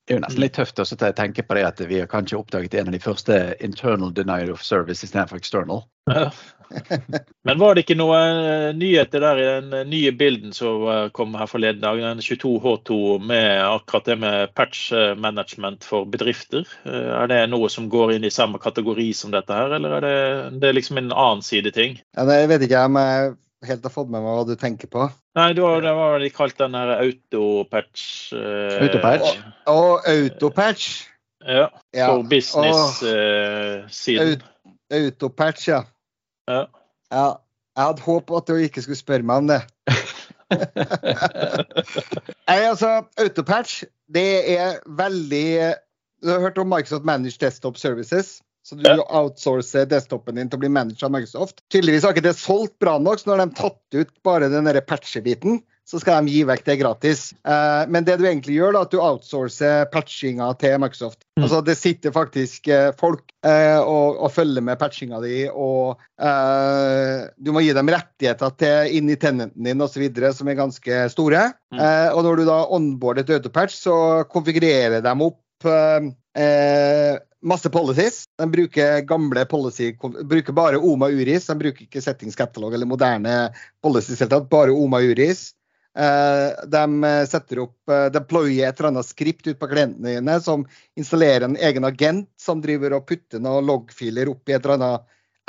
[0.05, 2.09] Det er jo nesten litt tøft også til å tenke på det at vi har
[2.11, 5.87] kanskje oppdaget en av de første internal denial of service istedenfor external.
[6.13, 6.27] Ja.
[7.49, 11.07] Men var det ikke noen eh, nyheter der i den eh, nye bilden som eh,
[11.17, 16.69] kom her forleden dag, den 22H2 med akkurat det med patch management for bedrifter?
[16.85, 20.19] Er det noe som går inn i samme kategori som dette her, eller er det,
[20.61, 21.97] det er liksom en annen side ting?
[22.13, 23.33] Ja, det vet ikke jeg om jeg
[23.69, 25.03] helt har fått med meg hva du tenker på.
[25.39, 28.03] Nei, det var, det var de kalt den her autopatch.
[28.37, 29.29] Eh, autopatch?
[29.71, 29.73] Å,
[30.11, 30.85] autopatch.
[31.45, 32.07] Ja, ja.
[32.09, 34.41] for business-siden.
[34.41, 34.45] Eh,
[35.01, 35.83] autopatch, ja.
[36.51, 36.63] ja.
[37.13, 37.27] ja.
[37.75, 39.63] Jeg hadde håpet at du ikke skulle spørre meg om det.
[42.49, 43.73] Nei, altså, autopatch,
[44.15, 45.75] det er veldig
[46.23, 48.29] Du har hørt om Microsoft Managed Desktop Services?
[48.65, 51.61] Så du outsourcer desktopen din til å bli manager av Microsoft.
[51.73, 55.61] Tydeligvis har ikke det solgt bra nok, så de har tatt ut bare den patchebiten,
[55.85, 57.25] så skal de gi vekk det gratis.
[57.45, 61.21] Uh, men det du egentlig gjør, da, at du outsourcer patchinga til Microsoft.
[61.37, 61.45] Mm.
[61.45, 66.01] Altså Det sitter faktisk uh, folk uh, og, og, følger med patchinga di, og
[67.37, 70.07] du må gi dem rettigheter til inn i tenenten din osv.
[70.33, 71.49] som er ganske store.
[71.75, 71.81] Mm.
[72.15, 73.97] og når du da onboarder et autopatch, så
[74.31, 75.41] konfigurerer de opp
[77.45, 78.25] masse policies.
[78.39, 79.93] De bruker gamle policy,
[80.25, 81.47] bruker bare Oma Uris.
[81.47, 83.35] De bruker ikke settings catalog eller moderne
[83.85, 85.53] policies, bare Oma Uris.
[85.99, 90.65] Eh, de setter opp eh, deployer et eller annet skript ut på klientene dine som
[90.99, 95.05] installerer en egen agent som driver og putter noen loggfiler opp i et eller annet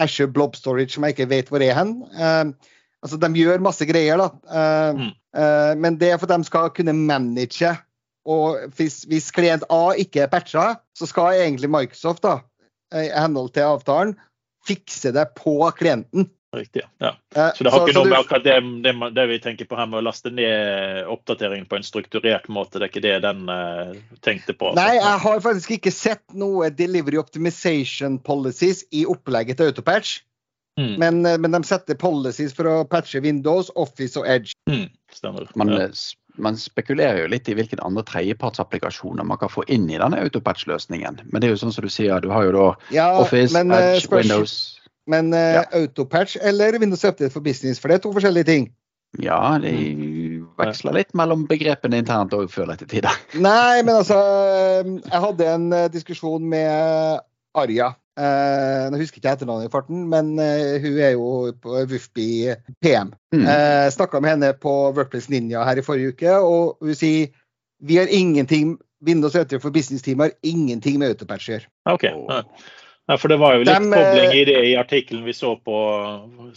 [0.05, 1.95] Asher Blob Storage som jeg ikke vet hvor er hen.
[2.13, 2.69] Eh,
[3.01, 4.93] altså, de gjør masse greier, da.
[4.95, 5.09] Mm.
[5.81, 7.73] Men det er for at de skal kunne manage
[8.25, 12.39] og hvis, hvis, klient A ikke er patcha, så skal egentlig Microsoft da,
[12.95, 14.15] i henhold til avtalen
[14.65, 16.29] fikse det på klienten.
[16.55, 17.11] Riktig, ja.
[17.35, 19.75] Eh, så det har så, ikke noe med akkurat det, det, det, vi tenker på
[19.75, 22.79] her med å laste ned oppdateringen på en strukturert måte.
[22.79, 23.91] Det er ikke det den uh,
[24.23, 24.71] tenkte på?
[24.71, 24.79] Altså.
[24.79, 30.21] Nei, jeg har faktisk ikke sett noe delivery optimization policies i opplegget til Autopatch.
[30.79, 30.93] Mm.
[31.01, 34.55] Men, eh, men, de setter policies for å patche Windows, Office og Edge.
[34.71, 35.51] Mm, stemmer.
[35.59, 35.89] Man, ja
[36.41, 41.21] man spekulerer jo litt i hvilke andre tredjepartsapplikasjoner man kan få inn i denne autopatch-løsningen.
[41.31, 43.73] Men det er jo sånn som du sier, du har jo da ja, Office, men,
[43.75, 44.55] eh, Edge, spørs, Windows
[45.11, 45.65] Men uh, ja.
[45.77, 48.71] autopatch eller Windows Update for Business, for det er to forskjellige ting.
[49.21, 53.19] Ja, de veksler litt mellom begrepene internt òg føler jeg til tider.
[53.37, 54.17] Nei, men altså
[55.05, 57.21] Jeg hadde en eh, diskusjon med
[57.55, 61.81] Arja Uh, nå husker jeg ikke etternavnet i farten, men uh, hun er jo på
[61.91, 63.11] Wufby PM.
[63.35, 63.43] Mm.
[63.43, 67.33] Uh, eh, Snakka med henne på Workplace Ninja her i forrige uke, og hun sier
[67.83, 71.69] vi har ingenting Windows 80 for business-team har ingenting med autopatch å gjøre.
[71.91, 72.15] Okay.
[72.29, 72.41] Ja,
[73.21, 75.75] for Det var jo litt De, kobling i det i artikkelen vi så på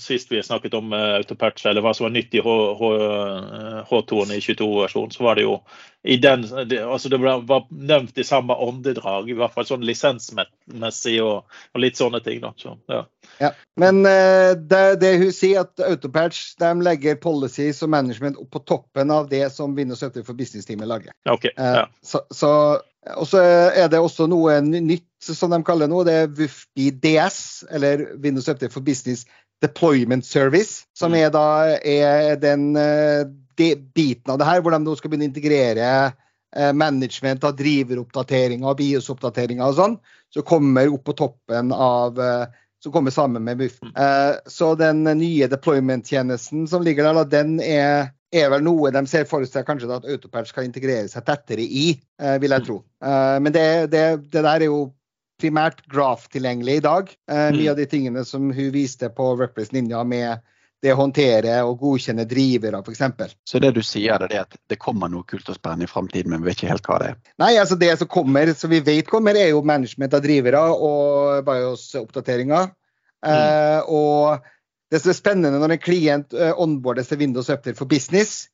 [0.01, 5.13] sist vi snakket om autopatch, eller hva som var nytt i H2-en i 22-versjonen.
[5.13, 5.59] Så var det jo
[6.03, 11.19] i den, det, altså det var nevnt i samme åndedrag, i hvert fall sånn lisensmessig
[11.21, 12.39] og, og litt sånne ting.
[12.45, 12.53] Da.
[12.57, 13.03] Så, ja.
[13.43, 18.63] Ja, men uh, det, det, hun sier, at Autopatch de legger policies og management på
[18.67, 21.13] toppen av det som Windows 70 for business-teamet lager.
[21.29, 21.85] Okay, ja.
[21.85, 22.53] uh, så, så,
[23.17, 27.39] og så er det også noe nytt, som de kaller nå, det er WUFBI DS,
[27.75, 29.25] eller Windows 70 for Business
[29.63, 31.19] Deployment Service, som mm.
[31.19, 31.47] er da
[31.79, 33.27] er den uh,
[33.59, 37.57] de, biten av det her, hvor de nå skal begynne å integrere eh, management av
[37.59, 39.97] driveroppdateringer og BIOS-oppdateringer og sånn,
[40.33, 42.45] så kommer opp på toppen av eh,
[42.83, 43.81] som kommer sammen med BUF.
[43.83, 43.95] Mm.
[43.99, 49.27] Eh, så den nye deployment-tjenesten som ligger der, den er, er, vel noe de ser
[49.29, 52.69] for seg kanskje at Autopatch skal integrere seg tettere i, eh, vil jeg mm.
[52.69, 52.79] tro.
[53.05, 54.89] Eh, men det, det, det, der er jo
[55.39, 57.11] primært graf-tilgjengelig i dag.
[57.31, 57.73] Eh, mye mm.
[57.73, 60.45] av de tingene som hun viste på Repress Ninja med
[60.85, 63.33] det å håndtere og godkjenne drivere, f.eks.
[63.51, 66.45] Så det du sier, er at det kommer noe kult og spennende i framtiden, men
[66.45, 67.17] vi vet ikke helt hva det er?
[67.43, 71.41] Nei, altså det som kommer, som vi vet kommer, er jo management av drivere og
[71.49, 72.71] BIOS-oppdateringer.
[73.27, 73.33] Mm.
[73.35, 74.47] Uh, og
[74.93, 78.47] det som er spennende når en klient uh, onboardes til Windows Update for business,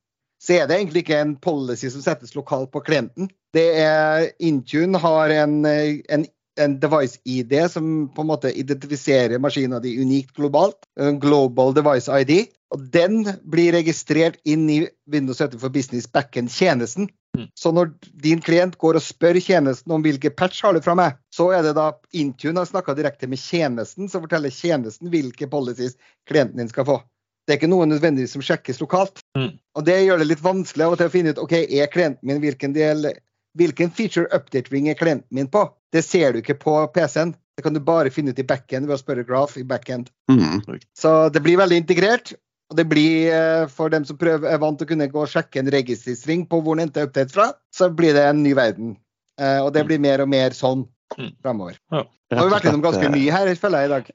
[0.43, 3.31] så er det egentlig ikke en policy som settes lokalt på klienten.
[3.55, 6.27] Det er Intune har en, eh, en
[6.61, 10.87] en device-ID som på en måte identifiserer maskinen din unikt globalt.
[11.01, 12.47] En global device ID.
[12.75, 17.07] Og den blir registrert inn i Windows 7 for Business backend-tjenesten.
[17.39, 17.49] Mm.
[17.55, 21.19] Så når din klient går og spør tjenesten om hvilke patch har du fra meg,
[21.35, 25.99] så er det da Intune har snakka direkte med tjenesten, som forteller tjenesten hvilke policies
[26.31, 27.01] klienten din skal få.
[27.45, 29.23] Det er ikke noe nødvendigvis som sjekkes lokalt.
[29.39, 29.53] Mm.
[29.77, 32.27] Og Det gjør det litt vanskelig av og til å finne ut ok, er klienten
[32.27, 33.13] min hvilken del
[33.55, 35.69] Hvilken feature update ring er klienten min på?
[35.95, 37.37] Det ser du ikke på PC-en.
[37.55, 40.09] Det kan du bare finne ut i backend ved å spørre Graph i backend.
[40.27, 40.65] Mm.
[40.99, 42.33] Så det blir veldig integrert.
[42.75, 45.31] Og det blir, eh, for dem som prøver, er vant til å kunne gå og
[45.31, 48.97] sjekke en registrering på hvor den henter opptatt fra, så blir det en ny verden.
[49.39, 50.83] Eh, og det blir mer og mer sånn
[51.19, 51.33] mm.
[51.45, 52.05] Ja.
[52.35, 54.07] Nå Har vi vært innom ganske mye her, føler jeg, i dag.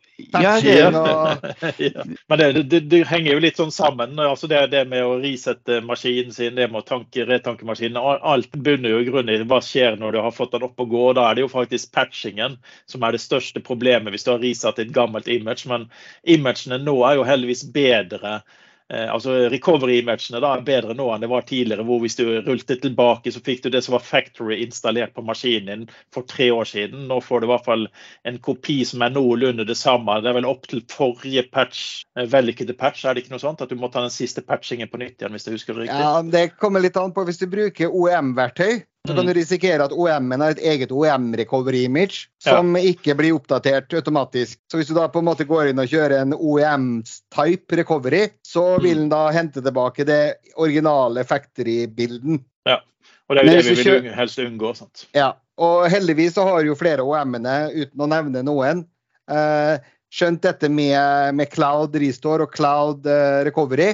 [0.44, 1.46] Ja, det, og...
[1.86, 2.06] ja.
[2.32, 4.18] Men det, det, det, henger jo litt sånn sammen.
[4.20, 8.00] altså det, det med å risette maskinen sin, det med å tanke retankemaskinen.
[8.02, 10.92] Alt bunner jo i grunnen i hva skjer når du har fått den opp og
[10.92, 11.06] gå.
[11.20, 12.58] Da er det jo faktisk patchingen
[12.90, 15.70] som er det største problemet hvis du har risatt et gammelt image.
[15.70, 15.88] Men
[16.28, 18.58] imagene nå er jo heldigvis bedre Eh,
[18.90, 23.42] altså Recovery-matchene er bedre nå enn det var tidligere, hvor hvis du rullet tilbake, så
[23.46, 27.06] fikk du det som var factory installert på maskinen din for tre år siden.
[27.10, 27.88] Nå får du i hvert fall
[28.30, 30.20] en kopi som er noenlunde det samme.
[30.24, 33.62] Det er vel opp til forrige patch, eh, vellykkede patch, er det ikke noe sånt?
[33.62, 36.02] At du må ta den siste patchingen på nytt igjen, hvis jeg husker det riktig?
[36.02, 38.89] Ja, Det kommer litt an på hvis du bruker OEM-verktøy.
[39.10, 39.38] Så kan du mm.
[39.40, 42.84] risikere at OM-en har et eget OM-recovery-image som ja.
[42.92, 44.60] ikke blir oppdatert automatisk.
[44.70, 48.66] Så hvis du da på en måte går inn og kjører en OEM-type recovery, så
[48.76, 48.84] mm.
[48.86, 50.22] vil den da hente tilbake det
[50.62, 52.38] originale factory-bilden.
[52.70, 52.78] Ja,
[53.26, 54.76] og det er jo det vi vil helst unngå.
[54.78, 55.08] sant?
[55.18, 58.86] Ja, og heldigvis så har jo flere OM-ene, uten å nevne noen,
[59.32, 59.82] eh,
[60.14, 63.90] skjønt dette med, med, Cloud Restore og Cloud eh, Recovery.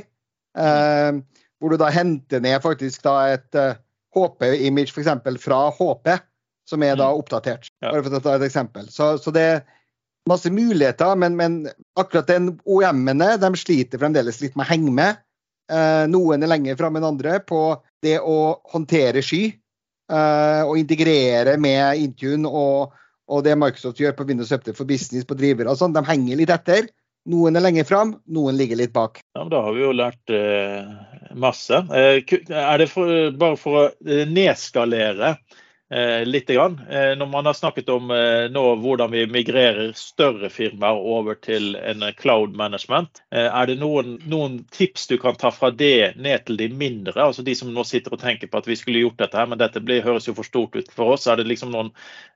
[0.60, 1.24] Eh,
[1.60, 3.78] hvor du da henter ned faktisk da et uh,
[4.16, 5.12] HP-image f.eks.
[5.44, 6.12] fra HP,
[6.70, 7.22] som er da mm.
[7.22, 7.70] oppdatert.
[7.84, 8.88] Bare for å ta et eksempel.
[8.92, 9.64] Så, så det er
[10.30, 11.60] masse muligheter, men, men
[12.00, 15.22] akkurat den OM-ene de sliter fremdeles litt med å henge med.
[15.72, 17.62] Eh, noen er lenger framme enn andre på
[18.06, 22.94] det å håndtere sky eh, og integrere med Intune og,
[23.30, 25.74] og, det Microsoft gjør på Windows 7 for business på drivere.
[25.78, 25.96] sånn.
[25.96, 26.90] de henger litt etter.
[27.26, 29.24] Noen er lenger fram, noen ligger litt bak.
[29.34, 30.90] Ja, men Da har vi jo lært eh,
[31.34, 31.80] masse.
[31.90, 35.36] Eh, er det for, bare for å eh, nedskalere
[36.26, 36.50] litt.
[36.50, 36.80] Grann.
[36.90, 41.76] Eh, når man har snakket om eh, nå hvordan vi migrerer større firmaer over til
[41.76, 46.58] en cloud management, er det noen, noen, tips du kan ta fra det ned til
[46.60, 47.18] de mindre?
[47.22, 49.62] altså De som nå sitter og tenker på at vi skulle gjort dette, her, men
[49.62, 51.28] dette blir, høres jo for stort ut for oss.
[51.28, 51.92] Er det liksom noen,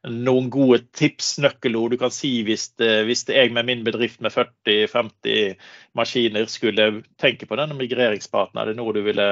[0.09, 5.55] noen gode tips, nøkkelord du kan si hvis, hvis jeg med min bedrift med 40-50
[5.99, 6.87] maskiner skulle
[7.21, 8.57] tenke på denne migreringsparten?
[8.59, 9.27] Er det noe du ville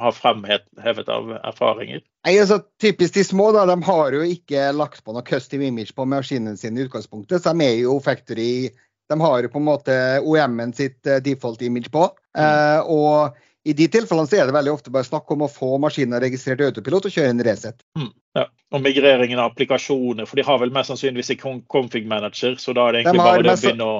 [0.00, 2.02] ha fremhevet av erfaringer?
[2.26, 5.94] Nei, altså Typisk de små da, de har jo ikke lagt på noe custom image
[5.96, 7.42] på maskinene sine i utgangspunktet.
[7.42, 8.68] Så de er jo factory
[9.08, 12.10] De har jo på en måte OM-en sitt eh, default image på.
[12.36, 12.42] Mm.
[12.44, 15.78] Eh, og i de tilfellene så er det veldig ofte bare snakk om å få
[15.82, 17.82] maskinen registrert i autopilot og kjøre en reset.
[17.98, 18.44] Mm, ja.
[18.72, 22.86] Og migreringen av applikasjoner, for de har vel mest sannsynligvis en config manager, så da
[22.88, 23.98] er det egentlig bare det å begynne å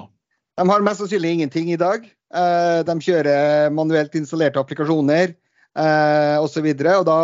[0.58, 2.06] De har mest sannsynlig ingenting i dag.
[2.34, 5.36] Uh, de kjører manuelt installerte applikasjoner
[5.78, 6.64] osv.
[6.66, 7.18] Og, så og da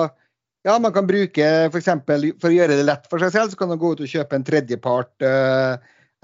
[0.65, 1.91] ja, man kan bruke f.eks.
[2.07, 4.09] For, for å gjøre det lett for seg selv, så kan man gå ut og
[4.09, 5.27] kjøpe en tredjepart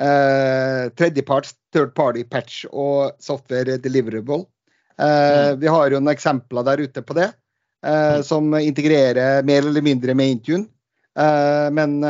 [0.01, 4.47] uh, tredjeparts third party patch og software deliverable.
[4.97, 7.29] Uh, vi har jo noen eksempler der ute på det,
[7.85, 10.69] uh, som integrerer mer eller mindre med Intune.
[11.73, 12.01] men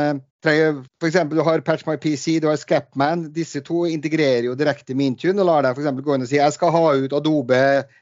[0.41, 1.17] f.eks.
[1.29, 3.27] du har Patch My PC, du har Scapman.
[3.33, 6.01] Disse to integrerer jo direkte med Intune og lar deg f.eks.
[6.01, 7.59] gå inn og si jeg skal ha ut Adobe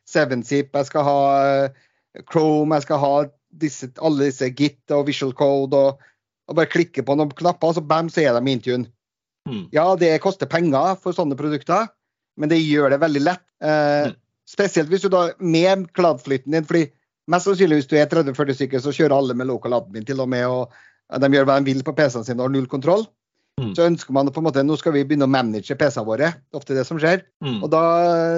[0.08, 1.20] 7-zip, jeg skal ha
[2.32, 3.14] Chrome, jeg skal ha
[3.50, 6.08] disse, alle disse Git og Visual Code og,
[6.50, 8.90] og bare klikke på noen knapper, så bam, så er de Intune.
[9.50, 9.66] Mm.
[9.74, 11.90] Ja, det koster penger for sånne produkter,
[12.40, 13.46] men det gjør det veldig lett.
[13.64, 14.18] Eh, mm.
[14.50, 16.88] Spesielt hvis du da med cloud-flytten din, fordi
[17.30, 20.30] mest sannsynlig hvis du er 30-40 stykker, så kjører alle med local admin til og
[20.32, 20.74] med, og
[21.10, 23.08] de gjør hva de vil på PC-ene sine og har null kontroll.
[23.60, 23.74] Mm.
[23.76, 26.30] Så ønsker man på en måte, nå skal vi begynne å manage PC-ene våre.
[26.38, 27.26] Det er ofte det som skjer.
[27.44, 27.58] Mm.
[27.66, 27.82] Og da,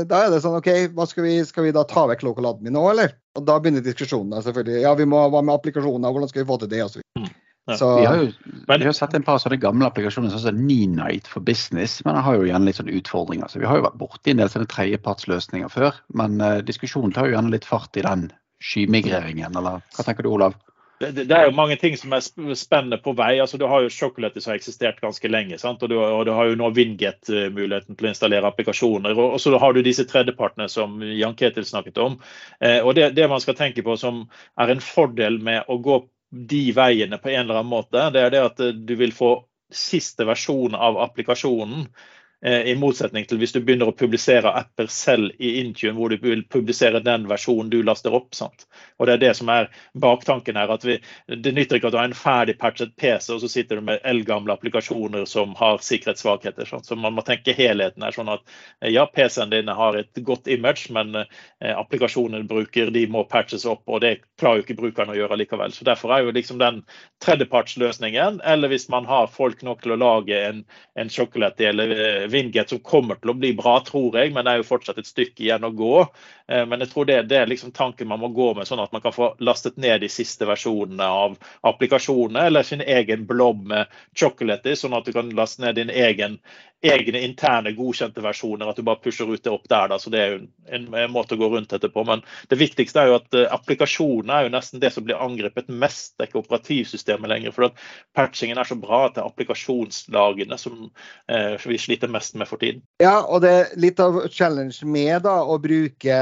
[0.10, 2.74] da, er det sånn OK, hva skal vi, skal vi da ta vekk local admin
[2.78, 3.14] nå, eller?
[3.38, 4.82] Og da begynner diskusjonene selvfølgelig.
[4.86, 6.84] Ja, vi må hva med applikasjoner, hvordan skal vi få til det?
[6.88, 7.30] Og mm.
[7.70, 7.78] Ja.
[7.78, 8.30] Så, vi, har jo,
[8.68, 12.26] vi har sett en par sånne gamle applikasjoner, sånn som Ninite for business, men den
[12.26, 13.52] har jo gjerne litt sånne utfordringer.
[13.52, 17.30] Så vi har jo vært borti en del sånne tredjepartsløsninger før, men uh, diskusjonen tar
[17.30, 18.32] jo gjerne litt fart i den
[18.66, 20.58] skymigreringen, eller hva tenker du, Olav?
[21.02, 22.24] Det, det, er jo mange ting som er
[22.58, 23.34] spennende på vei.
[23.42, 25.58] altså Du har jo Chocolate som har eksistert ganske lenge.
[25.68, 29.18] Og du, og du har jo nå Winget muligheten til å installere applikasjoner.
[29.18, 32.18] Og, og så har du disse tredjepartene som Jan Ketil snakket om.
[32.62, 34.26] Eh, og det, det, man skal tenke på som
[34.62, 38.32] er en fordel med å gå de veiene på en eller annen måte, det er
[38.32, 39.34] det at du vil få
[39.72, 45.36] siste versjon av applikasjonen Eh, I motsetning til hvis du begynner å publisere apper selv
[45.38, 48.32] i Intune, hvor du vil publisere den versjonen du laster opp.
[48.34, 48.66] Sant?
[48.98, 50.72] Og Det er det som er baktanken her.
[50.74, 53.78] at vi, Det nytter ikke at du har en ferdig patchet PC, og så sitter
[53.78, 56.66] du med eldgamle applikasjoner som har sikkerhetssvakheter.
[56.66, 56.86] Sant?
[56.86, 58.12] Så man må tenke helheten her.
[58.12, 58.42] sånn at
[58.90, 63.84] ja, PC-en din har et godt image, men eh, applikasjonen bruker de må patches opp,
[63.88, 65.72] og det klarer jo ikke brukerne å gjøre likevel.
[65.72, 66.82] Så Derfor er jo liksom den
[67.24, 70.66] tredjepartsløsningen, eller hvis man har folk nok til å lage en,
[70.98, 74.62] en sjokolade eller eh, som kommer til å bli bra, tror jeg, men det er
[74.62, 76.06] jo fortsatt et stykke igjen å gå.
[76.48, 78.92] Eh, men jeg tror det, det er liksom tanken man må gå med, sånn at
[78.96, 83.92] man kan få lastet ned de siste versjonene av applikasjonene, eller sin egen blob med
[84.18, 86.40] chocolate, sånn at du kan laste ned din egen
[86.82, 89.92] egne interne godkjente versjoner, at du bare pusher ut det opp der.
[89.92, 90.00] Da.
[90.00, 90.40] så Det er jo
[90.74, 92.04] en, en, måte å gå rundt etterpå.
[92.08, 95.70] Men det viktigste er jo at uh, applikasjonene er jo nesten det som blir angrepet
[95.70, 96.16] mest.
[96.16, 97.54] Det er ikke operativsystemet lenger.
[97.56, 97.84] For at
[98.18, 102.62] patchingen er så bra at det er applikasjonslagene som uh, vi sliter mest med for
[102.62, 102.84] tiden.
[103.02, 106.18] Ja, og det er litt av challenge med da, å bruke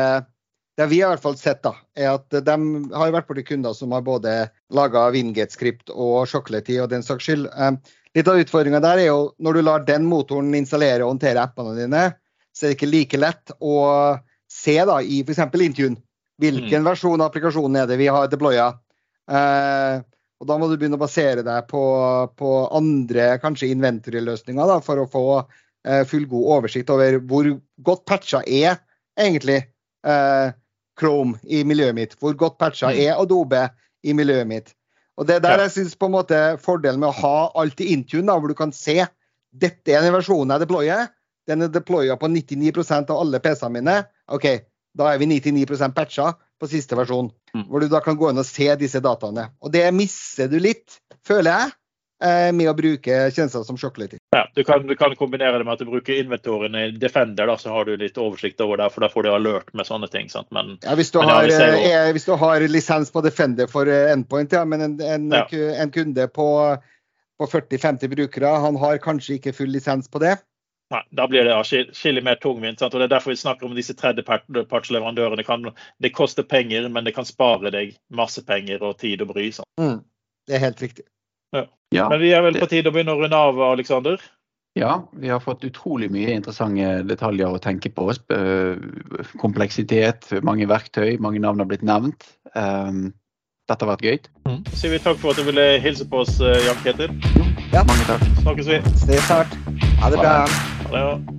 [0.79, 2.55] det vi har i hvert fall sett, da, er at de
[2.95, 4.35] har vært borti kunder som har både
[4.71, 7.49] laga Wingate-skript og Chocolatey og den saks skyld.
[8.15, 11.75] Litt av utfordringa der er jo når du lar den motoren installere og håndtere appene
[11.77, 12.05] dine,
[12.55, 13.75] så er det ikke like lett å
[14.49, 15.43] se da i f.eks.
[15.51, 15.99] Intune
[16.39, 16.87] hvilken mm.
[16.87, 18.71] versjon av applikasjonen er det vi har deploya.
[19.29, 19.99] Eh,
[20.39, 21.83] og da må du begynne å basere deg på,
[22.39, 25.25] på andre kanskje inventory-løsninger for å få
[25.87, 27.51] eh, fullgod oversikt over hvor
[27.85, 28.79] godt patcha er
[29.19, 29.61] egentlig
[30.07, 30.55] eh,
[30.99, 32.17] Chrome i miljøet mitt.
[32.19, 32.99] Hvor godt patcha mm.
[33.05, 33.67] er Adobe
[34.03, 34.73] i miljøet mitt.
[35.19, 38.55] Og Det er der jeg måte fordelen med å ha alt i Intune, hvor du
[38.55, 39.03] kan se
[39.51, 41.09] dette er den versjonen jeg deployer.
[41.49, 43.95] Den er deploya på 99% av alle PC-ene mine.
[44.31, 44.45] OK,
[44.95, 47.31] da er vi 99% patcha på siste versjon.
[47.55, 47.65] Mm.
[47.67, 49.49] Hvor du da kan gå inn og se disse dataene.
[49.63, 51.75] Og det misser du litt, føler jeg,
[52.19, 54.17] med å bruke tjenester som Chocolate.
[54.35, 57.55] Ja, du kan, du kan, kombinere det med at du bruker inventoren i Defender, da,
[57.57, 58.89] så har du litt oversikt over det.
[58.91, 60.27] For da får du alert med sånne ting.
[60.51, 61.79] Men, ja, hvis, du har, ja, jo...
[61.87, 65.95] Eh, hvis, du har, lisens på Defender for eh, endpoint, ja, men en, en, en
[65.95, 66.49] kunde på,
[67.39, 70.35] på 40-50 brukere, han har kanskje ikke full lisens på det.
[70.89, 71.55] Nei, Da blir det
[71.93, 72.81] skillig mer tungvint.
[72.81, 75.73] og Det er derfor vi snakker om disse tredjepartsleverandørene.
[76.01, 79.51] Det koster penger, men det kan spare deg masse penger og tid og bry.
[79.79, 80.01] Mm,
[80.47, 81.05] det er helt riktig.
[81.55, 81.65] Ja.
[81.89, 84.21] Ja, Men vi er vel på tide å begynne å runde av, Aleksander?
[84.77, 88.05] Ja, vi har fått utrolig mye interessante detaljer å tenke på.
[89.41, 92.29] Kompleksitet, mange verktøy, mange navn har blitt nevnt.
[92.53, 93.09] Ehm,
[93.69, 94.29] dette har vært gøy.
[94.45, 94.61] Mm.
[94.69, 97.17] Så sier vi takk for at du ville hilse på oss, eh, Jan Ketil.
[97.73, 97.83] Ja.
[97.89, 98.29] Mange takk.
[98.45, 98.79] Snakkes vi.
[99.01, 99.59] Ses snart.
[99.99, 100.39] Ha det bra.
[100.45, 101.38] Ha det.